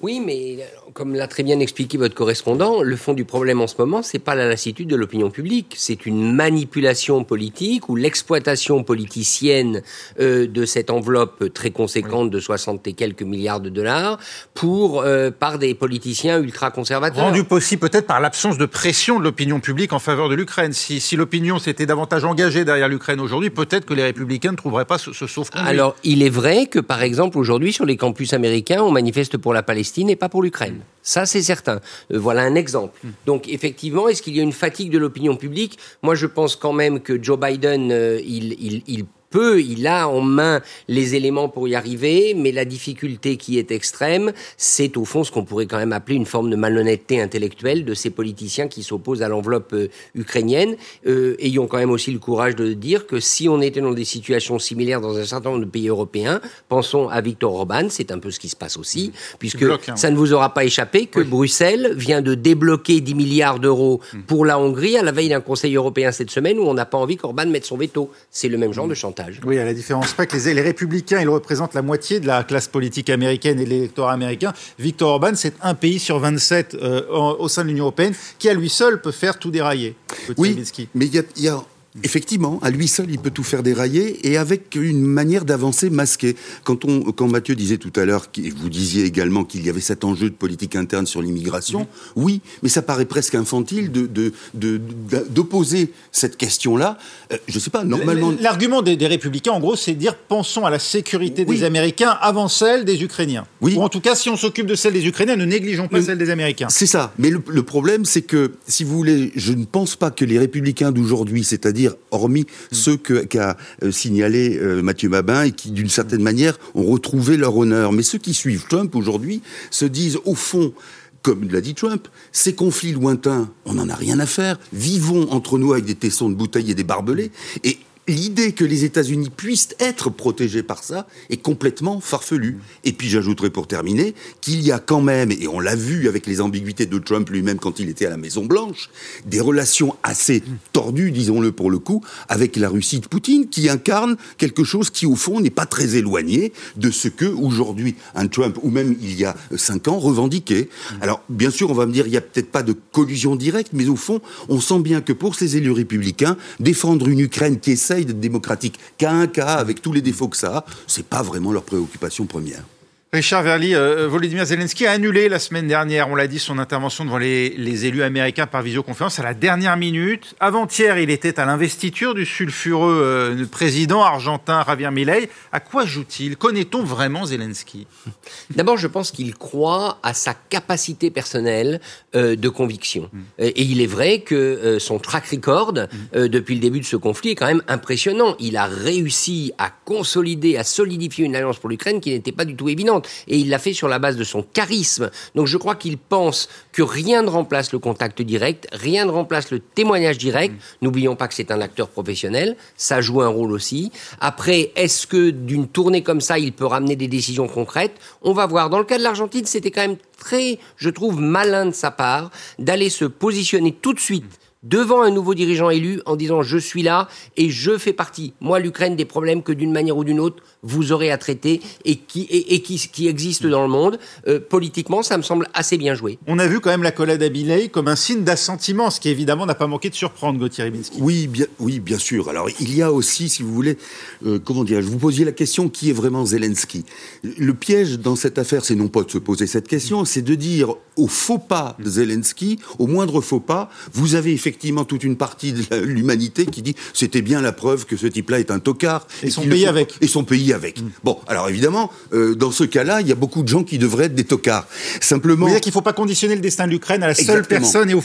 oui, 0.01 0.19
mais 0.19 0.57
comme 0.93 1.13
l'a 1.13 1.27
très 1.27 1.43
bien 1.43 1.59
expliqué 1.59 1.99
votre 1.99 2.15
correspondant, 2.15 2.81
le 2.81 2.95
fond 2.95 3.13
du 3.13 3.25
problème 3.25 3.61
en 3.61 3.67
ce 3.67 3.75
moment, 3.77 4.01
c'est 4.01 4.17
pas 4.17 4.33
la 4.33 4.47
lassitude 4.47 4.87
de 4.87 4.95
l'opinion 4.95 5.29
publique, 5.29 5.75
c'est 5.77 6.07
une 6.07 6.33
manipulation 6.33 7.23
politique 7.23 7.89
ou 7.89 7.95
l'exploitation 7.95 8.83
politicienne 8.83 9.83
euh, 10.19 10.47
de 10.47 10.65
cette 10.65 10.89
enveloppe 10.89 11.53
très 11.53 11.69
conséquente 11.69 12.31
de 12.31 12.39
60 12.39 12.87
et 12.87 12.93
quelques 12.93 13.21
milliards 13.21 13.59
de 13.59 13.69
dollars 13.69 14.17
pour 14.55 15.01
euh, 15.01 15.29
par 15.29 15.59
des 15.59 15.75
politiciens 15.75 16.41
ultra-conservateurs. 16.41 17.23
Rendu 17.23 17.43
possible 17.43 17.87
peut-être 17.87 18.07
par 18.07 18.19
l'absence 18.19 18.57
de 18.57 18.65
pression 18.65 19.19
de 19.19 19.23
l'opinion 19.23 19.59
publique 19.59 19.93
en 19.93 19.99
faveur 19.99 20.27
de 20.27 20.33
l'Ukraine. 20.33 20.73
Si, 20.73 20.99
si 20.99 21.15
l'opinion 21.15 21.59
s'était 21.59 21.85
davantage 21.85 22.25
engagée 22.25 22.65
derrière 22.65 22.89
l'Ukraine 22.89 23.19
aujourd'hui, 23.19 23.51
peut-être 23.51 23.85
que 23.85 23.93
les 23.93 24.03
républicains 24.03 24.51
ne 24.51 24.57
trouveraient 24.57 24.85
pas 24.85 24.97
ce, 24.97 25.13
ce 25.13 25.27
sauf-conduit. 25.27 25.69
Alors, 25.69 25.95
il 26.03 26.23
est 26.23 26.29
vrai 26.29 26.65
que, 26.65 26.79
par 26.79 27.03
exemple, 27.03 27.37
aujourd'hui, 27.37 27.71
sur 27.71 27.85
les 27.85 27.95
campus 27.95 28.33
américains, 28.33 28.81
on 28.81 28.91
manifeste 28.91 29.37
pour 29.37 29.53
la 29.53 29.61
Palestine 29.61 29.82
Palestine 29.83 30.09
et 30.09 30.15
pas 30.15 30.29
pour 30.29 30.41
l'Ukraine. 30.41 30.79
Ça, 31.01 31.25
c'est 31.25 31.41
certain. 31.41 31.81
Euh, 32.11 32.17
voilà 32.17 32.43
un 32.43 32.55
exemple. 32.55 32.97
Hmm. 33.03 33.11
Donc, 33.25 33.49
effectivement, 33.49 34.07
est-ce 34.07 34.21
qu'il 34.21 34.35
y 34.35 34.39
a 34.39 34.43
une 34.43 34.53
fatigue 34.53 34.89
de 34.89 34.97
l'opinion 34.97 35.35
publique? 35.35 35.77
Moi, 36.01 36.15
je 36.15 36.25
pense 36.25 36.55
quand 36.55 36.71
même 36.71 37.01
que 37.01 37.21
Joe 37.21 37.37
Biden, 37.37 37.91
euh, 37.91 38.21
il, 38.23 38.53
il, 38.53 38.83
il 38.87 39.05
il 39.35 39.87
a 39.87 40.07
en 40.07 40.21
main 40.21 40.61
les 40.87 41.15
éléments 41.15 41.49
pour 41.49 41.67
y 41.67 41.75
arriver, 41.75 42.33
mais 42.35 42.51
la 42.51 42.65
difficulté 42.65 43.37
qui 43.37 43.57
est 43.57 43.71
extrême, 43.71 44.31
c'est 44.57 44.97
au 44.97 45.05
fond 45.05 45.23
ce 45.23 45.31
qu'on 45.31 45.45
pourrait 45.45 45.65
quand 45.65 45.77
même 45.77 45.93
appeler 45.93 46.15
une 46.15 46.25
forme 46.25 46.49
de 46.49 46.55
malhonnêteté 46.55 47.21
intellectuelle 47.21 47.85
de 47.85 47.93
ces 47.93 48.09
politiciens 48.09 48.67
qui 48.67 48.83
s'opposent 48.83 49.21
à 49.23 49.27
l'enveloppe 49.27 49.73
euh, 49.73 49.87
ukrainienne. 50.15 50.75
Euh, 51.07 51.35
ayons 51.39 51.67
quand 51.67 51.77
même 51.77 51.91
aussi 51.91 52.11
le 52.11 52.19
courage 52.19 52.55
de 52.55 52.73
dire 52.73 53.07
que 53.07 53.19
si 53.19 53.49
on 53.49 53.61
était 53.61 53.81
dans 53.81 53.93
des 53.93 54.05
situations 54.05 54.59
similaires 54.59 55.01
dans 55.01 55.17
un 55.17 55.25
certain 55.25 55.51
nombre 55.51 55.65
de 55.65 55.69
pays 55.69 55.87
européens, 55.87 56.41
pensons 56.69 57.09
à 57.09 57.21
Viktor 57.21 57.53
Orban, 57.53 57.87
c'est 57.89 58.11
un 58.11 58.19
peu 58.19 58.31
ce 58.31 58.39
qui 58.39 58.49
se 58.49 58.55
passe 58.55 58.77
aussi, 58.77 59.09
mmh. 59.09 59.37
puisque 59.39 59.63
hein. 59.63 59.95
ça 59.95 60.09
ne 60.09 60.15
vous 60.15 60.33
aura 60.33 60.53
pas 60.53 60.65
échappé 60.65 61.05
que 61.05 61.19
Bruxelles 61.21 61.93
vient 61.95 62.21
de 62.21 62.35
débloquer 62.35 63.01
10 63.01 63.15
milliards 63.15 63.59
d'euros 63.59 64.01
mmh. 64.13 64.21
pour 64.23 64.45
la 64.45 64.59
Hongrie 64.59 64.97
à 64.97 65.03
la 65.03 65.11
veille 65.11 65.29
d'un 65.29 65.41
Conseil 65.41 65.75
européen 65.75 66.11
cette 66.11 66.31
semaine 66.31 66.59
où 66.59 66.63
on 66.63 66.73
n'a 66.73 66.85
pas 66.85 66.97
envie 66.97 67.17
qu'Orban 67.17 67.45
mette 67.45 67.65
son 67.65 67.77
veto. 67.77 68.11
C'est 68.29 68.49
le 68.49 68.57
même 68.57 68.73
genre 68.73 68.87
mmh. 68.87 68.89
de 68.89 68.95
chantage. 68.95 69.22
Oui, 69.45 69.59
à 69.59 69.65
la 69.65 69.73
différence 69.73 70.13
près 70.13 70.27
que 70.27 70.37
les, 70.37 70.61
républicains, 70.61 71.19
ils 71.19 71.29
représentent 71.29 71.73
la 71.73 71.81
moitié 71.81 72.19
de 72.19 72.27
la 72.27 72.43
classe 72.43 72.67
politique 72.67 73.09
américaine 73.09 73.59
et 73.59 73.65
de 73.65 73.69
l'électorat 73.69 74.13
américain. 74.13 74.53
Victor 74.79 75.11
Orban, 75.11 75.31
c'est 75.35 75.53
un 75.61 75.73
pays 75.75 75.99
sur 75.99 76.19
27 76.19 76.75
euh, 76.75 77.05
au 77.09 77.47
sein 77.47 77.63
de 77.63 77.69
l'Union 77.69 77.85
européenne 77.85 78.13
qui, 78.39 78.49
à 78.49 78.53
lui 78.53 78.69
seul, 78.69 79.01
peut 79.01 79.11
faire 79.11 79.39
tout 79.39 79.51
dérailler. 79.51 79.95
Oui, 80.37 80.63
mais 80.95 81.05
il 81.05 81.23
y 81.37 81.47
a 81.47 81.63
Effectivement, 82.01 82.59
à 82.63 82.71
lui 82.71 82.87
seul, 82.87 83.11
il 83.11 83.19
peut 83.19 83.29
tout 83.29 83.43
faire 83.43 83.61
dérailler 83.61 84.27
et 84.27 84.37
avec 84.37 84.75
une 84.75 85.03
manière 85.03 85.45
d'avancer 85.45 85.91
masquée. 85.91 86.35
Quand, 86.63 86.85
on, 86.85 87.11
quand 87.11 87.27
Mathieu 87.27 87.53
disait 87.53 87.77
tout 87.77 87.93
à 87.95 88.05
l'heure, 88.05 88.25
vous 88.57 88.69
disiez 88.69 89.03
également 89.03 89.43
qu'il 89.43 89.63
y 89.63 89.69
avait 89.69 89.79
cet 89.79 90.03
enjeu 90.03 90.31
de 90.31 90.35
politique 90.35 90.75
interne 90.75 91.05
sur 91.05 91.21
l'immigration, 91.21 91.87
oui, 92.15 92.41
mais 92.63 92.69
ça 92.69 92.81
paraît 92.81 93.05
presque 93.05 93.35
infantile 93.35 93.91
d'opposer 93.91 95.81
de, 95.81 95.85
de, 95.85 95.91
cette 96.11 96.35
question-là. 96.35 96.97
Euh, 97.31 97.37
je 97.47 97.55
ne 97.55 97.59
sais 97.59 97.69
pas, 97.69 97.83
normalement... 97.83 98.33
L'argument 98.39 98.81
des, 98.81 98.95
républicains, 99.05 99.51
en 99.51 99.59
gros, 99.59 99.75
c'est 99.75 99.93
de 99.93 99.99
dire 99.99 100.15
pensons 100.15 100.65
à 100.65 100.71
la 100.71 100.79
sécurité 100.79 101.45
des 101.45 101.63
Américains 101.63 102.17
avant 102.21 102.47
celle 102.47 102.85
des 102.85 103.03
Ukrainiens. 103.03 103.45
Oui. 103.61 103.75
Ou 103.75 103.83
en 103.83 103.89
tout 103.89 104.01
cas, 104.01 104.15
si 104.15 104.29
on 104.29 104.37
s'occupe 104.37 104.65
de 104.65 104.75
celle 104.75 104.93
des 104.93 105.05
Ukrainiens, 105.05 105.35
ne 105.35 105.45
négligeons 105.45 105.87
pas 105.87 106.01
celle 106.01 106.17
des 106.17 106.31
Américains. 106.31 106.69
C'est 106.69 106.87
ça. 106.87 107.13
Mais 107.19 107.29
le, 107.29 107.41
le 107.47 107.63
problème, 107.63 108.03
c'est 108.03 108.23
que, 108.23 108.53
si 108.67 108.83
vous 108.83 108.95
voulez, 108.95 109.31
je 109.35 109.53
ne 109.53 109.65
pense 109.65 109.95
pas 109.95 110.09
que 110.09 110.25
les 110.25 110.39
républicains 110.39 110.91
d'aujourd'hui, 110.91 111.43
c'est-à-dire 111.43 111.82
hormis 112.11 112.41
mm. 112.41 112.75
ceux 112.75 112.97
qu'a 112.97 113.57
euh, 113.83 113.91
signalé 113.91 114.57
euh, 114.57 114.81
Mathieu 114.81 115.09
Mabin 115.09 115.43
et 115.43 115.51
qui, 115.51 115.71
d'une 115.71 115.89
certaine 115.89 116.21
manière, 116.21 116.57
ont 116.75 116.85
retrouvé 116.85 117.37
leur 117.37 117.55
honneur. 117.55 117.91
Mais 117.91 118.03
ceux 118.03 118.17
qui 118.17 118.33
suivent 118.33 118.65
Trump 118.69 118.95
aujourd'hui 118.95 119.41
se 119.71 119.85
disent, 119.85 120.19
au 120.25 120.35
fond, 120.35 120.73
comme 121.21 121.49
l'a 121.49 121.61
dit 121.61 121.73
Trump, 121.73 122.07
ces 122.31 122.53
conflits 122.53 122.91
lointains, 122.91 123.49
on 123.65 123.73
n'en 123.75 123.89
a 123.89 123.95
rien 123.95 124.19
à 124.19 124.25
faire. 124.25 124.59
Vivons 124.73 125.31
entre 125.31 125.57
nous 125.57 125.71
avec 125.71 125.85
des 125.85 125.95
tessons 125.95 126.29
de 126.29 126.35
bouteilles 126.35 126.71
et 126.71 126.75
des 126.75 126.83
barbelés. 126.83 127.31
Et 127.63 127.77
l'idée 128.07 128.51
que 128.51 128.65
les 128.65 128.83
États-Unis 128.83 129.29
puissent 129.29 129.75
être 129.79 130.09
protégés 130.09 130.63
par 130.63 130.83
ça 130.83 131.07
est 131.29 131.37
complètement 131.37 131.99
farfelue. 132.01 132.59
Et 132.83 132.91
puis 132.91 133.09
j'ajouterai 133.09 133.49
pour 133.49 133.67
terminer 133.67 134.13
qu'il 134.41 134.61
y 134.61 134.71
a 134.71 134.79
quand 134.79 135.01
même, 135.01 135.31
et 135.31 135.47
on 135.47 135.59
l'a 135.59 135.75
vu 135.75 136.07
avec 136.07 136.27
les 136.27 136.41
ambiguïtés 136.41 136.85
de 136.85 136.97
Trump 136.99 137.29
lui-même 137.29 137.59
quand 137.59 137.79
il 137.79 137.89
était 137.89 138.05
à 138.05 138.09
la 138.09 138.17
Maison 138.17 138.45
Blanche, 138.45 138.89
des 139.25 139.39
relations 139.39 139.95
assez 140.03 140.43
tordues, 140.73 141.11
disons-le 141.11 141.51
pour 141.51 141.71
le 141.71 141.79
coup, 141.79 142.03
avec 142.27 142.55
la 142.55 142.69
Russie 142.69 142.99
de 142.99 143.07
Poutine, 143.07 143.47
qui 143.47 143.69
incarne 143.69 144.17
quelque 144.37 144.63
chose 144.63 144.89
qui 144.89 145.05
au 145.05 145.15
fond 145.15 145.39
n'est 145.39 145.49
pas 145.49 145.65
très 145.65 145.95
éloigné 145.95 146.51
de 146.75 146.91
ce 146.91 147.07
que 147.07 147.25
aujourd'hui 147.25 147.95
un 148.15 148.27
Trump 148.27 148.57
ou 148.61 148.69
même 148.69 148.95
il 149.01 149.17
y 149.17 149.25
a 149.25 149.35
cinq 149.55 149.87
ans 149.87 149.99
revendiquait. 149.99 150.69
Alors 151.01 151.21
bien 151.29 151.51
sûr, 151.51 151.71
on 151.71 151.73
va 151.73 151.85
me 151.85 151.93
dire 151.93 152.07
il 152.07 152.11
n'y 152.11 152.17
a 152.17 152.21
peut-être 152.21 152.51
pas 152.51 152.63
de 152.63 152.75
collusion 152.91 153.35
directe, 153.35 153.71
mais 153.73 153.87
au 153.87 153.95
fond, 153.95 154.21
on 154.49 154.59
sent 154.59 154.79
bien 154.79 155.01
que 155.01 155.13
pour 155.13 155.35
ces 155.35 155.57
élus 155.57 155.71
républicains, 155.71 156.37
défendre 156.59 157.07
une 157.07 157.19
Ukraine 157.19 157.59
qui 157.59 157.71
essaie 157.71 157.92
d'être 158.01 158.19
démocratique 158.19 158.79
qu'à 158.97 159.11
un 159.11 159.27
cas, 159.27 159.55
avec 159.55 159.81
tous 159.81 159.93
les 159.93 160.01
défauts 160.01 160.27
que 160.27 160.37
ça 160.37 160.57
a, 160.57 160.65
c'est 160.87 161.05
pas 161.05 161.23
vraiment 161.23 161.51
leur 161.51 161.63
préoccupation 161.63 162.25
première. 162.25 162.63
Richard 163.13 163.43
Verly, 163.43 163.75
euh, 163.75 164.07
Volodymyr 164.07 164.43
Zelensky 164.43 164.87
a 164.87 164.91
annulé 164.91 165.29
la 165.29 165.37
semaine 165.37 165.67
dernière, 165.67 166.09
on 166.09 166.15
l'a 166.15 166.25
dit, 166.25 166.39
son 166.39 166.57
intervention 166.57 167.05
devant 167.05 167.19
les, 167.19 167.85
élus 167.85 168.01
américains 168.01 168.47
par 168.47 168.63
visioconférence 168.63 169.19
à 169.19 169.23
la 169.23 169.35
dernière 169.35 169.77
minute. 169.77 170.33
Avant-hier, 170.39 170.97
il 170.97 171.11
était 171.11 171.39
à 171.39 171.45
l'investiture 171.45 172.15
du 172.15 172.25
sulfureux 172.25 172.99
euh, 173.03 173.45
président 173.45 174.01
argentin 174.01 174.63
Javier 174.65 174.89
Milei. 174.89 175.29
À 175.51 175.59
quoi 175.59 175.85
joue-t-il? 175.85 176.37
Connaît-on 176.37 176.81
vraiment 176.81 177.27
Zelensky? 177.27 177.85
D'abord, 178.49 178.77
je 178.77 178.87
pense 178.87 179.11
qu'il 179.11 179.35
croit 179.35 179.99
à 180.01 180.15
sa 180.15 180.33
capacité 180.33 181.11
personnelle 181.11 181.81
euh, 182.15 182.35
de 182.35 182.49
conviction. 182.49 183.11
Mm. 183.13 183.19
Et 183.37 183.61
il 183.61 183.79
est 183.81 183.85
vrai 183.85 184.21
que 184.21 184.79
son 184.79 184.97
track 184.97 185.27
record 185.27 185.73
mm. 185.73 186.27
depuis 186.29 186.55
le 186.55 186.61
début 186.61 186.79
de 186.79 186.85
ce 186.85 186.95
conflit 186.95 187.29
est 187.31 187.35
quand 187.35 187.45
même 187.45 187.63
impressionnant. 187.67 188.35
Il 188.39 188.57
a 188.57 188.65
réussi 188.65 189.53
à 189.59 189.69
consolider, 189.69 190.57
à 190.57 190.63
solidifier 190.63 191.25
une 191.25 191.35
alliance 191.35 191.59
pour 191.59 191.69
l'Ukraine 191.69 192.01
qui 192.01 192.09
n'était 192.09 192.31
pas 192.31 192.45
du 192.45 192.55
tout 192.55 192.69
évidente. 192.69 193.02
Importante. 193.03 193.09
Et 193.27 193.37
il 193.37 193.49
l'a 193.49 193.59
fait 193.59 193.73
sur 193.73 193.87
la 193.87 193.99
base 193.99 194.17
de 194.17 194.23
son 194.23 194.43
charisme. 194.43 195.09
Donc 195.35 195.47
je 195.47 195.57
crois 195.57 195.75
qu'il 195.75 195.97
pense 195.97 196.49
que 196.71 196.81
rien 196.81 197.21
ne 197.21 197.29
remplace 197.29 197.71
le 197.71 197.79
contact 197.79 198.21
direct, 198.21 198.67
rien 198.71 199.05
ne 199.05 199.11
remplace 199.11 199.51
le 199.51 199.59
témoignage 199.59 200.17
direct. 200.17 200.55
N'oublions 200.81 201.15
pas 201.15 201.27
que 201.27 201.33
c'est 201.33 201.51
un 201.51 201.61
acteur 201.61 201.89
professionnel, 201.89 202.55
ça 202.77 203.01
joue 203.01 203.21
un 203.21 203.27
rôle 203.27 203.51
aussi. 203.51 203.91
Après, 204.19 204.71
est-ce 204.75 205.07
que 205.07 205.29
d'une 205.29 205.67
tournée 205.67 206.03
comme 206.03 206.21
ça, 206.21 206.39
il 206.39 206.53
peut 206.53 206.65
ramener 206.65 206.95
des 206.95 207.07
décisions 207.07 207.47
concrètes? 207.47 207.95
On 208.21 208.33
va 208.33 208.45
voir. 208.45 208.69
Dans 208.69 208.79
le 208.79 208.85
cas 208.85 208.97
de 208.97 209.03
l'Argentine, 209.03 209.45
c'était 209.45 209.71
quand 209.71 209.81
même 209.81 209.97
très, 210.17 210.59
je 210.77 210.89
trouve, 210.89 211.19
malin 211.19 211.67
de 211.67 211.71
sa 211.71 211.91
part 211.91 212.31
d'aller 212.59 212.89
se 212.89 213.05
positionner 213.05 213.73
tout 213.73 213.93
de 213.93 213.99
suite 213.99 214.39
devant 214.63 215.01
un 215.01 215.11
nouveau 215.11 215.33
dirigeant 215.33 215.69
élu 215.69 216.01
en 216.05 216.15
disant 216.15 216.41
je 216.41 216.57
suis 216.57 216.83
là 216.83 217.07
et 217.37 217.49
je 217.49 217.77
fais 217.77 217.93
partie, 217.93 218.33
moi 218.41 218.59
l'Ukraine, 218.59 218.95
des 218.95 219.05
problèmes 219.05 219.43
que 219.43 219.51
d'une 219.51 219.71
manière 219.71 219.97
ou 219.97 220.03
d'une 220.03 220.19
autre 220.19 220.43
vous 220.63 220.91
aurez 220.91 221.11
à 221.11 221.17
traiter 221.17 221.61
et 221.83 221.97
qui, 221.97 222.23
et, 222.29 222.61
qui, 222.61 222.77
qui 222.77 223.07
existent 223.07 223.49
dans 223.49 223.63
le 223.63 223.67
monde. 223.67 223.99
Euh, 224.27 224.39
politiquement, 224.39 225.03
ça 225.03 225.17
me 225.17 225.21
semble 225.21 225.47
assez 225.53 225.77
bien 225.77 225.93
joué. 225.93 226.17
On 226.25 226.39
a 226.39 226.47
vu 226.47 226.61
quand 226.61 226.69
même 226.69 226.83
la 226.83 226.91
collade 226.91 227.21
à 227.21 227.29
comme 227.71 227.87
un 227.87 227.95
signe 227.95 228.23
d'assentiment, 228.23 228.89
ce 228.89 228.99
qui 228.99 229.09
évidemment 229.09 229.45
n'a 229.45 229.55
pas 229.55 229.67
manqué 229.67 229.89
de 229.89 229.95
surprendre 229.95 230.39
Gauthier 230.39 230.63
Ribinski. 230.63 230.97
Oui, 231.01 231.27
bien, 231.27 231.47
oui, 231.59 231.79
bien 231.79 231.97
sûr. 231.97 232.29
Alors 232.29 232.47
il 232.59 232.75
y 232.75 232.81
a 232.81 232.91
aussi, 232.91 233.27
si 233.27 233.43
vous 233.43 233.53
voulez, 233.53 233.77
euh, 234.25 234.39
comment 234.39 234.63
dire, 234.63 234.81
je 234.81 234.87
vous 234.87 234.97
posiez 234.97 235.25
la 235.25 235.31
question 235.31 235.67
qui 235.67 235.89
est 235.89 235.93
vraiment 235.93 236.25
Zelensky? 236.25 236.85
Le 237.23 237.53
piège 237.53 237.99
dans 237.99 238.15
cette 238.15 238.37
affaire, 238.37 238.63
c'est 238.63 238.75
non 238.75 238.87
pas 238.87 239.03
de 239.03 239.11
se 239.11 239.17
poser 239.17 239.47
cette 239.47 239.67
question, 239.67 240.05
c'est 240.05 240.21
de 240.21 240.35
dire 240.35 240.75
au 240.95 241.07
faux 241.07 241.39
pas 241.39 241.75
de 241.79 241.89
Zelensky, 241.89 242.59
au 242.79 242.87
moindre 242.87 243.19
faux 243.19 243.39
pas, 243.39 243.69
vous 243.93 244.15
avez 244.15 244.31
effectivement 244.31 244.52
effectivement 244.53 244.85
toute 244.85 245.03
une 245.03 245.15
partie 245.15 245.51
de 245.51 245.77
l'humanité 245.77 246.45
qui 246.45 246.61
dit 246.61 246.75
c'était 246.93 247.23
bien 247.23 247.41
la 247.41 247.51
preuve 247.51 247.87
que 247.87 247.97
ce 247.97 248.05
type-là 248.05 248.39
est 248.39 248.51
un 248.51 248.59
tocard. 248.59 249.07
Et, 249.23 249.31
son 249.31 249.41
pays 249.41 249.65
avec. 249.65 249.95
Et 249.99 250.07
son 250.07 250.23
pays 250.23 250.53
avec. 250.53 250.79
Mm. 250.79 250.89
Bon, 251.03 251.17
alors 251.25 251.49
évidemment, 251.49 251.91
euh, 252.13 252.35
dans 252.35 252.51
ce 252.51 252.63
cas-là, 252.63 253.01
il 253.01 253.07
y 253.07 253.11
a 253.11 253.15
beaucoup 253.15 253.41
de 253.41 253.47
gens 253.47 253.63
qui 253.63 253.79
devraient 253.79 254.05
être 254.05 254.15
des 254.15 254.25
tocards. 254.25 254.67
Simplement. 255.01 255.47
Vous 255.47 255.51
dire 255.51 255.59
qu'il 255.59 255.71
ne 255.71 255.73
faut 255.73 255.81
pas 255.81 255.93
conditionner 255.93 256.35
le 256.35 256.41
destin 256.41 256.67
de 256.67 256.71
l'Ukraine 256.71 257.01
à 257.01 257.07
la 257.07 257.15
seule 257.15 257.45
personne 257.47 257.89
et 257.89 257.95
aux, 257.95 258.03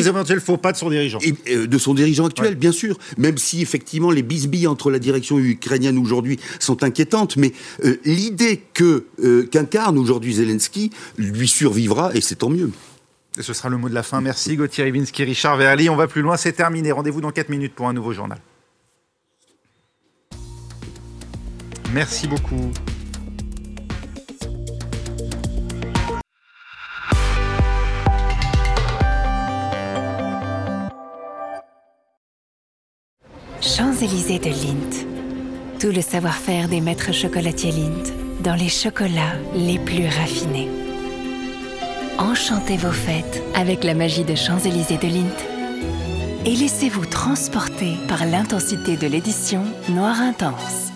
éventuels 0.00 0.40
faux 0.40 0.58
pas 0.58 0.70
de 0.70 0.76
son 0.76 0.90
dirigeant. 0.90 1.18
Et, 1.22 1.34
euh, 1.50 1.66
de 1.66 1.78
son 1.78 1.94
dirigeant 1.94 2.26
actuel, 2.26 2.54
bien 2.54 2.72
sûr. 2.72 2.96
Même 3.18 3.36
si 3.36 3.60
effectivement 3.60 4.12
les 4.12 4.22
bisbilles 4.22 4.68
entre 4.68 4.92
la 4.92 5.00
direction 5.00 5.40
ukrainienne 5.40 5.98
aujourd'hui 5.98 6.38
sont 6.60 6.84
inquiétantes, 6.84 7.36
mais 7.36 7.52
euh, 7.84 7.96
l'idée 8.04 8.62
que 8.74 9.06
qu'incarne 9.50 9.98
aujourd'hui 9.98 10.34
Zelensky 10.34 10.90
lui 11.18 11.48
survivra 11.48 12.12
et 12.14 12.20
c'est 12.20 12.36
tant 12.36 12.50
mieux. 12.50 12.70
Et 13.38 13.42
ce 13.42 13.52
sera 13.52 13.68
le 13.68 13.76
mot 13.76 13.88
de 13.88 13.94
la 13.94 14.02
fin. 14.02 14.20
Merci 14.20 14.56
Gauthier 14.56 14.84
Ribinski, 14.84 15.24
Richard 15.24 15.56
Verly. 15.56 15.88
On 15.88 15.96
va 15.96 16.08
plus 16.08 16.22
loin, 16.22 16.36
c'est 16.36 16.52
terminé. 16.52 16.92
Rendez-vous 16.92 17.20
dans 17.20 17.30
4 17.30 17.48
minutes 17.48 17.74
pour 17.74 17.88
un 17.88 17.92
nouveau 17.92 18.12
journal. 18.12 18.38
Merci 21.92 22.28
beaucoup. 22.28 22.72
Champs-Élysées 33.60 34.38
de 34.38 34.50
Lindt. 34.50 35.06
Tout 35.80 35.90
le 35.90 36.00
savoir-faire 36.00 36.68
des 36.68 36.80
maîtres 36.80 37.12
chocolatiers 37.12 37.72
Lindt 37.72 38.12
dans 38.42 38.54
les 38.54 38.68
chocolats 38.68 39.36
les 39.54 39.78
plus 39.78 40.06
raffinés. 40.06 40.89
Enchantez 42.20 42.76
vos 42.76 42.92
fêtes 42.92 43.42
avec 43.54 43.82
la 43.82 43.94
magie 43.94 44.24
de 44.24 44.34
Champs-Élysées 44.34 44.98
de 44.98 45.06
Lint. 45.06 46.44
Et 46.44 46.54
laissez-vous 46.54 47.06
transporter 47.06 47.96
par 48.08 48.26
l'intensité 48.26 48.98
de 48.98 49.06
l'édition 49.06 49.64
Noir 49.88 50.20
Intense. 50.20 50.89